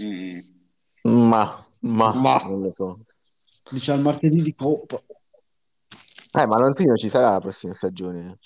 [0.03, 1.11] Mm.
[1.11, 2.39] Ma, ma, Ma.
[2.43, 2.99] non lo so.
[3.71, 5.01] Dice al martedì di Coppa.
[6.39, 8.37] Eh, ma Lonzino ci sarà la prossima stagione.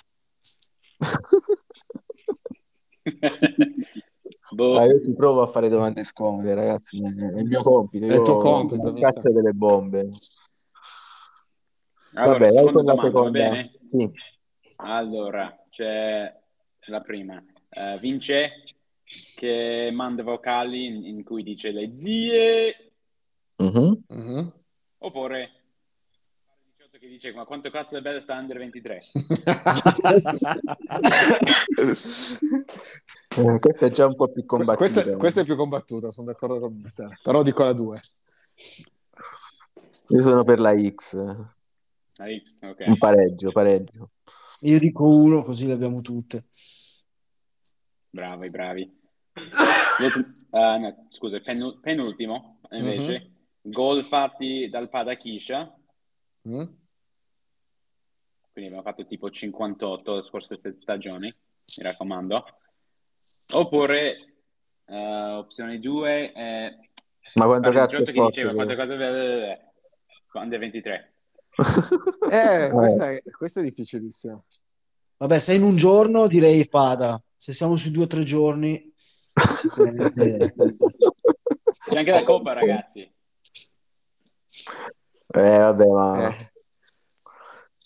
[4.52, 4.78] Boh.
[4.78, 7.02] Ah, io ci provo a fare domande scomode, ragazzi.
[7.02, 8.06] È il mio compito.
[8.06, 10.10] È il tuo compito, cazzo delle bombe.
[12.14, 13.30] allora, Vabbè, seconda domanda, va seconda.
[13.32, 13.72] bene?
[13.88, 14.12] Sì.
[14.78, 16.40] Allora, c'è
[16.88, 17.44] la prima.
[17.70, 18.64] Eh, Vince
[19.36, 22.92] che manda vocali in, in cui dice le zie,
[23.58, 24.04] Mhm.
[24.08, 24.54] Mhm.
[25.00, 25.50] oppure
[27.02, 29.00] 18 che dice ma quanto cazzo è bella sta under 23.
[33.34, 34.76] Eh, questa è già un po' più combattuta.
[34.76, 37.18] questa, è- questa è più combattuta, sono d'accordo con mister.
[37.24, 38.00] Però dico la 2.
[40.10, 41.16] Io sono per la X.
[41.16, 42.84] La X, ok.
[42.88, 44.10] Un pareggio, pareggio.
[44.64, 46.44] Io dico uno, così le abbiamo tutte.
[48.10, 49.00] Bravi, bravi.
[49.34, 50.12] Eh,
[50.50, 53.32] no, scusa, penultimo, invece,
[53.62, 55.74] gol fatti dal Padakisha,
[56.50, 56.64] Mm?
[58.52, 62.46] Quindi abbiamo fatto tipo 58 le scorse stagioni, mi raccomando.
[63.54, 64.34] Oppure,
[64.86, 66.78] eh, opzione 2, è
[67.36, 68.42] Ma quanto cazzo 18 è che forte?
[68.42, 69.70] diceva quanto cazzo è
[70.30, 71.14] quando è 23.
[72.32, 74.42] Eh, questa è, questa è difficilissima.
[75.18, 77.22] Vabbè, se in un giorno direi Pada.
[77.36, 78.94] Se siamo sui due o tre giorni,
[79.58, 80.54] sicuramente...
[81.86, 83.00] C'è anche la Coppa, ragazzi.
[85.34, 86.36] Eh, vabbè, ma...
[86.36, 86.51] Eh.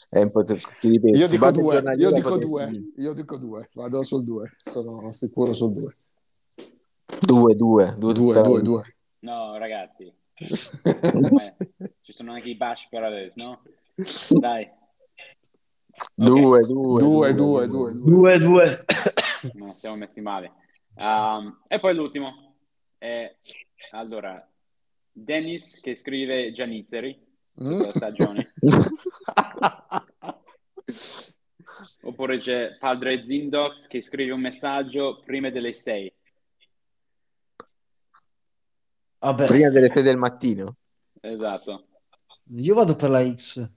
[0.10, 3.70] È un po' ti ripeto, Io dico due, io dico potresti due, io dico due,
[3.74, 5.98] vado sul 2, sono sicuro sul 2.
[7.20, 8.70] Due, due, due, 2, tutta la 2, vita.
[8.70, 8.96] 2.
[9.20, 13.62] No, ragazzi, eh, ci sono anche i bash per adesso, no?
[14.40, 14.70] Dai.
[16.14, 17.94] Due, due, Due, due, due, due.
[17.94, 18.86] Due, due.
[19.54, 20.52] Non siamo messi male.
[20.96, 22.56] Um, e poi l'ultimo.
[22.98, 23.34] È,
[23.92, 24.46] allora,
[25.12, 27.18] Dennis che scrive Gianizzeri,
[27.62, 27.80] Mm?
[27.82, 28.54] stagione.
[32.04, 36.14] Oppure c'è Padre Zindox che scrive un messaggio prima delle 6.
[39.20, 40.76] Vabbè, Prima delle 6 del mattino?
[41.22, 41.86] Esatto.
[42.58, 43.72] io vado per la X.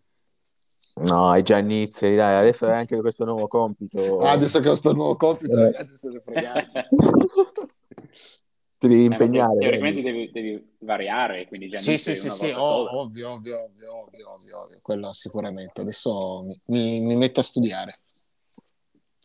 [1.01, 4.19] No, è già inizio, dai, adesso è anche questo nuovo compito.
[4.19, 5.63] Ah, adesso che ho sto nuovo compito, Eh.
[5.71, 6.73] ragazzi, siete fregati.
[8.79, 9.59] Ti devi Eh, impegnare.
[9.59, 13.95] teoricamente devi, devi variare, quindi Sì, Gianizzeri sì, sì, sì, volta oh, ovvio, ovvio, ovvio,
[13.95, 15.81] ovvio, ovvio, ovvio, quello sicuramente.
[15.81, 17.99] Adesso mi, mi- mi metto a studiare.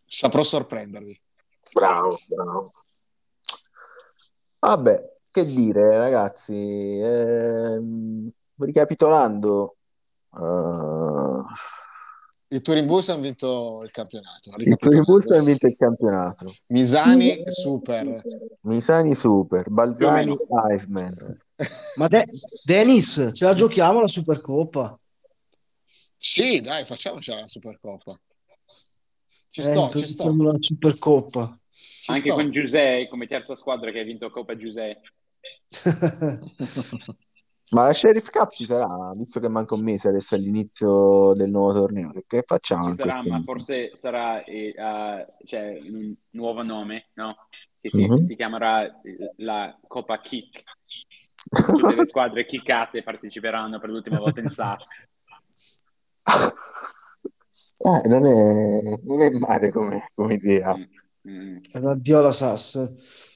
[0.06, 1.22] Saprò sorprendervi.
[1.72, 2.70] Bravo, bravo.
[4.60, 9.76] Vabbè, che dire, ragazzi, ehm, ricapitolando,
[10.36, 11.42] eh,
[12.54, 14.52] I Turibus hanno vinto il campionato.
[14.58, 16.56] il Turibus ha vinto il campionato.
[16.68, 18.22] Misani, super.
[18.62, 20.36] Misani super, Balzani
[20.72, 21.42] Iceman.
[21.96, 22.28] Ma De-
[22.64, 25.00] Dennis, ce la giochiamo la Supercoppa?
[26.16, 28.20] Sì, dai, facciamocela la Supercoppa.
[29.50, 30.36] Ci Eh, sto, ci sto.
[30.44, 31.58] la Supercoppa.
[31.72, 32.34] ci Anche sto.
[32.36, 35.12] con Giuseppe come terza squadra che ha vinto Coppa Giuseppe.
[37.74, 41.74] Ma la Sheriff Cup ci sarà, visto che manca un mese adesso all'inizio del nuovo
[41.74, 42.12] torneo.
[42.28, 42.90] Che, facciamo?
[42.90, 47.36] Ci sarà, ma forse sarà eh, uh, cioè, un nuovo nome, no?
[47.82, 48.22] Che si, Mhm.
[48.22, 50.64] si chiamerà eh, la Coppa Kick.
[51.68, 54.88] Tutte le squadre kickate parteciperanno per l'ultima volta in SAS.
[57.86, 60.74] Eh, non è, non è male come, come idea.
[60.74, 60.86] Mm,
[61.30, 61.86] mm.
[61.86, 63.33] Addio alla SAS.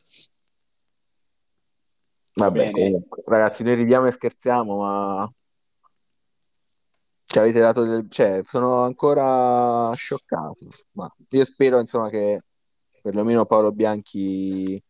[2.38, 2.72] Vabbè, Bene.
[2.72, 5.32] comunque, ragazzi, noi ridiamo e scherziamo, ma
[7.26, 8.06] ci avete dato del...
[8.10, 10.68] cioè, sono ancora scioccato.
[10.92, 12.44] Ma io spero, insomma, che
[13.02, 14.82] perlomeno Paolo Bianchi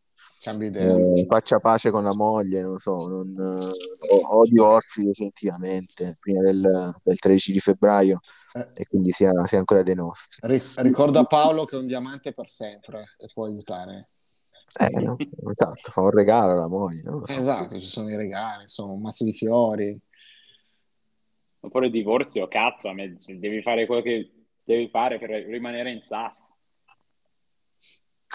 [0.43, 6.41] eh, faccia pace con la moglie, non so, non, eh, o, o, divorzi definitivamente prima
[6.41, 8.19] del, del 13 di febbraio
[8.53, 8.69] eh.
[8.73, 10.39] e quindi sia, sia, ancora dei nostri.
[10.77, 14.09] Ricorda Paolo che è un diamante per sempre e può aiutare.
[14.80, 15.15] Eh, no?
[15.49, 17.01] esatto, fa un regalo alla moglie.
[17.03, 17.26] No?
[17.26, 19.99] Esatto, ci sono i regali, insomma, un mazzo di fiori.
[21.59, 24.32] Oppure divorzio, cazzo, devi fare quello che
[24.63, 26.53] devi fare per rimanere in SAS.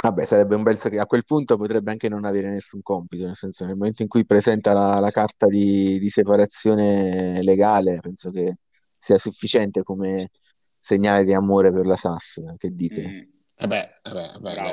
[0.02, 1.02] Vabbè, sarebbe un bel sacrificio.
[1.02, 4.26] A quel punto potrebbe anche non avere nessun compito, nel senso nel momento in cui
[4.26, 8.56] presenta la, la carta di, di, separazione legale, penso che
[8.98, 10.30] sia sufficiente come
[10.78, 12.40] segnale di amore per la SAS.
[12.56, 13.06] Che dite?
[13.06, 13.20] Mm.
[13.58, 14.70] Vabbè, vabbè, vabbè,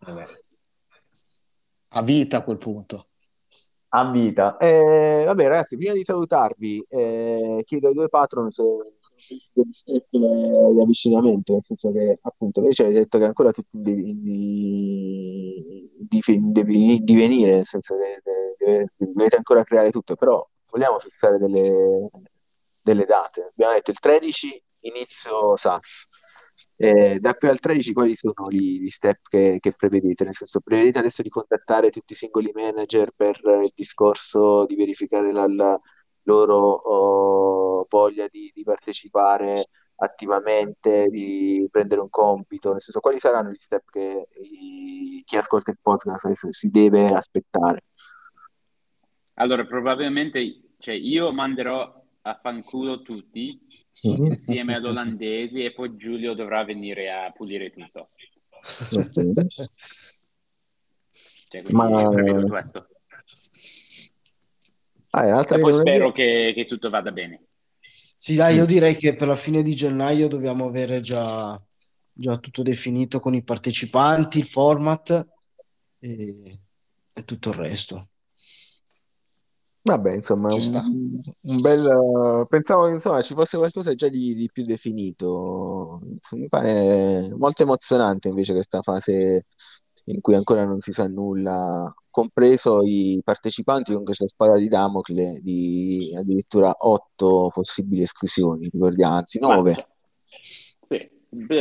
[0.00, 0.26] vabbè.
[1.94, 3.08] A vita a quel punto.
[3.94, 4.56] A vita.
[4.56, 8.62] Eh, vabbè, ragazzi, prima di salutarvi, eh, chiedo ai due patron se
[9.54, 14.22] degli step di avvicinamento, nel senso che appunto invece avete detto che ancora tutti in,
[16.02, 22.08] di, di, di, venire, nel senso che dovete ancora creare tutto, però vogliamo fissare delle,
[22.80, 23.50] delle date.
[23.50, 26.06] Abbiamo detto il 13 inizio SAS.
[26.84, 30.24] Eh, da qui al 13 quali sono gli, gli step che, che, prevedete?
[30.24, 35.32] Nel senso, prevedete adesso di contattare tutti i singoli manager per il discorso di verificare
[35.32, 35.80] la, la
[36.24, 43.50] loro oh, voglia di, di, partecipare attivamente, di prendere un compito, nel senso quali saranno
[43.50, 47.82] gli step che i, chi ascolta il podcast si deve aspettare?
[49.34, 50.40] Allora, probabilmente
[50.80, 53.60] cioè, io manderò a fanculo tutti
[54.02, 58.10] insieme ad olandesi e poi Giulio dovrà venire a pulire tutto.
[61.48, 61.88] cioè, Ma...
[62.48, 62.86] questo.
[65.10, 67.48] Ah, e poi spero che, che, tutto vada bene.
[68.16, 71.54] Sì, dai, io direi che per la fine di gennaio dobbiamo avere già,
[72.12, 75.28] già tutto definito con i partecipanti, il format
[75.98, 76.60] e,
[77.12, 78.11] e tutto il resto.
[79.84, 82.46] Vabbè, insomma, un, un bel...
[82.48, 86.00] pensavo che insomma, ci fosse qualcosa già di, di più definito.
[86.04, 89.46] Insomma, mi pare molto emozionante invece questa fase
[90.06, 95.40] in cui ancora non si sa nulla compreso i partecipanti con questa spada di Damocle
[95.40, 99.88] di addirittura otto possibili esclusioni, ricordiamo, anzi nove.
[100.22, 101.10] Sì,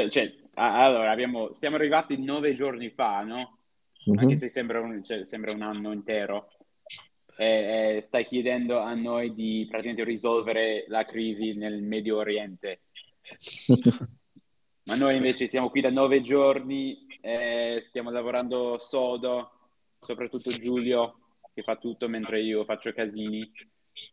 [0.10, 3.58] cioè, allora abbiamo, siamo arrivati nove giorni fa, no?
[4.10, 4.20] Mm-hmm.
[4.20, 6.48] Anche se sembra un, cioè, sembra un anno intero.
[7.42, 12.82] E, e stai chiedendo a noi di praticamente risolvere la crisi nel Medio Oriente.
[14.86, 19.52] Ma noi invece siamo qui da nove giorni, eh, stiamo lavorando sodo,
[20.00, 21.18] soprattutto Giulio
[21.54, 23.50] che fa tutto mentre io faccio casini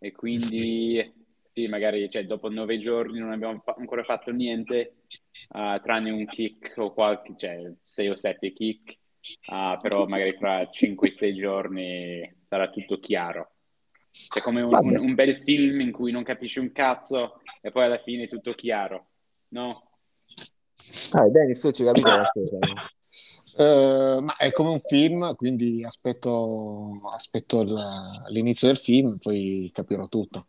[0.01, 1.13] e quindi
[1.51, 4.97] sì, magari cioè, dopo nove giorni non abbiamo fa- ancora fatto niente
[5.51, 8.98] uh, tranne un kick o qualche, cioè sei o sette kick,
[9.49, 13.53] uh, però magari fra 5-6 giorni sarà tutto chiaro.
[14.35, 17.85] È come un, un, un, bel film in cui non capisci un cazzo e poi
[17.85, 19.11] alla fine è tutto chiaro,
[19.49, 19.91] no?
[21.13, 22.59] Ah, Dennis, tu ci capito la cosa,
[23.59, 27.65] Uh, ma è come un film, quindi aspetto, aspetto
[28.29, 30.47] l'inizio del film, poi capirò tutto.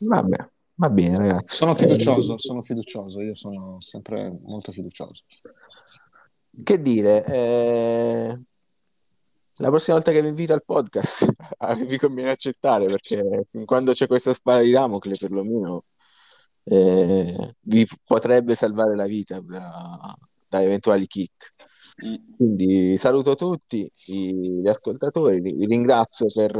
[0.00, 1.54] Vabbè, va bene, ragazzi.
[1.54, 5.24] Sono fiducioso, eh, sono fiducioso, io sono sempre molto fiducioso.
[6.62, 8.40] Che dire, eh,
[9.56, 11.26] la prossima volta che vi invito al podcast
[11.86, 15.84] vi conviene accettare perché quando c'è questa spada di Damocle, perlomeno
[16.64, 20.14] eh, vi potrebbe salvare la vita da,
[20.48, 21.54] da eventuali kick.
[22.36, 26.52] Quindi saluto tutti gli ascoltatori, vi ringrazio per,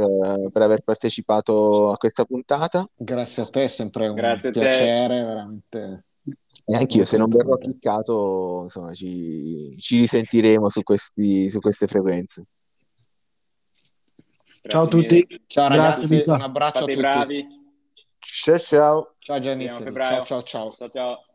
[0.51, 2.89] per, aver partecipato a questa puntata.
[2.95, 6.06] Grazie a te, è sempre un Grazie piacere, veramente.
[6.69, 12.43] E anch'io, se non verrò cliccato, insomma, ci, ci risentiremo su, questi, su queste frequenze.
[14.61, 15.41] Grazie ciao a tutti.
[15.47, 16.99] Ciao ragazzi, Grazie, un abbraccio Fate a tutti.
[16.99, 17.47] Bravi.
[18.19, 19.15] Ciao ciao.
[19.19, 19.65] Ciao Gianni.
[19.67, 20.71] Ciao ciao ciao.
[20.71, 21.26] ciao, ciao.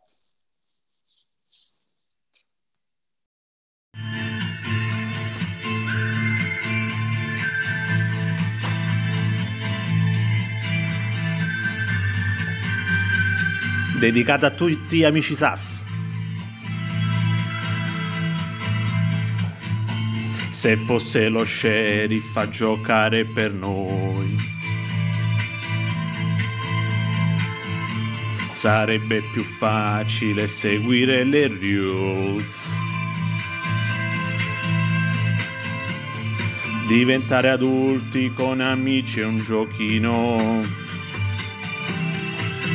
[14.02, 15.84] Dedicata a tutti gli amici SAS.
[20.50, 24.36] Se fosse lo sheriff a giocare per noi,
[28.50, 32.74] sarebbe più facile seguire le rules.
[36.88, 40.81] Diventare adulti con amici è un giochino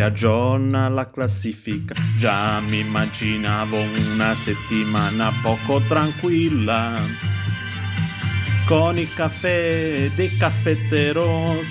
[0.00, 1.94] Riaggiorna la classifica.
[2.16, 3.76] Già mi immaginavo
[4.14, 6.98] una settimana poco tranquilla
[8.64, 11.66] con il caffè dei caffetteros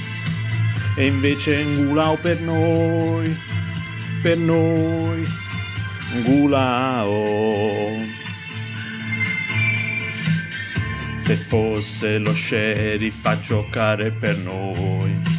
[0.96, 3.36] e invece Ngulao per noi,
[4.22, 5.26] per noi,
[6.18, 7.26] Ngulao.
[11.16, 15.39] Se fosse lo sheriff a giocare per noi.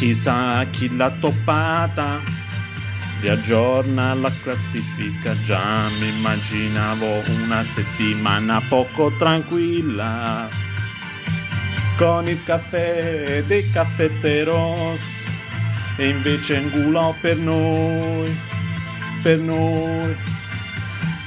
[0.00, 2.22] Chissà chi l'ha toppata.
[3.20, 5.38] Riaggiorna la classifica.
[5.44, 10.48] Già mi immaginavo una settimana poco tranquilla.
[11.98, 15.02] Con il caffè dei caffetteros.
[15.96, 18.48] E invece ingulò per noi
[19.22, 20.16] per noi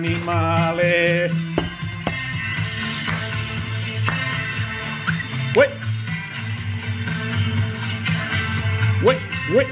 [0.00, 1.30] animale.
[5.54, 5.68] Uè.
[9.02, 9.16] Uè,
[9.52, 9.66] uè.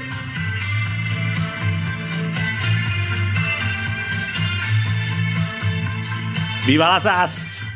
[6.65, 7.68] Viva la SAS!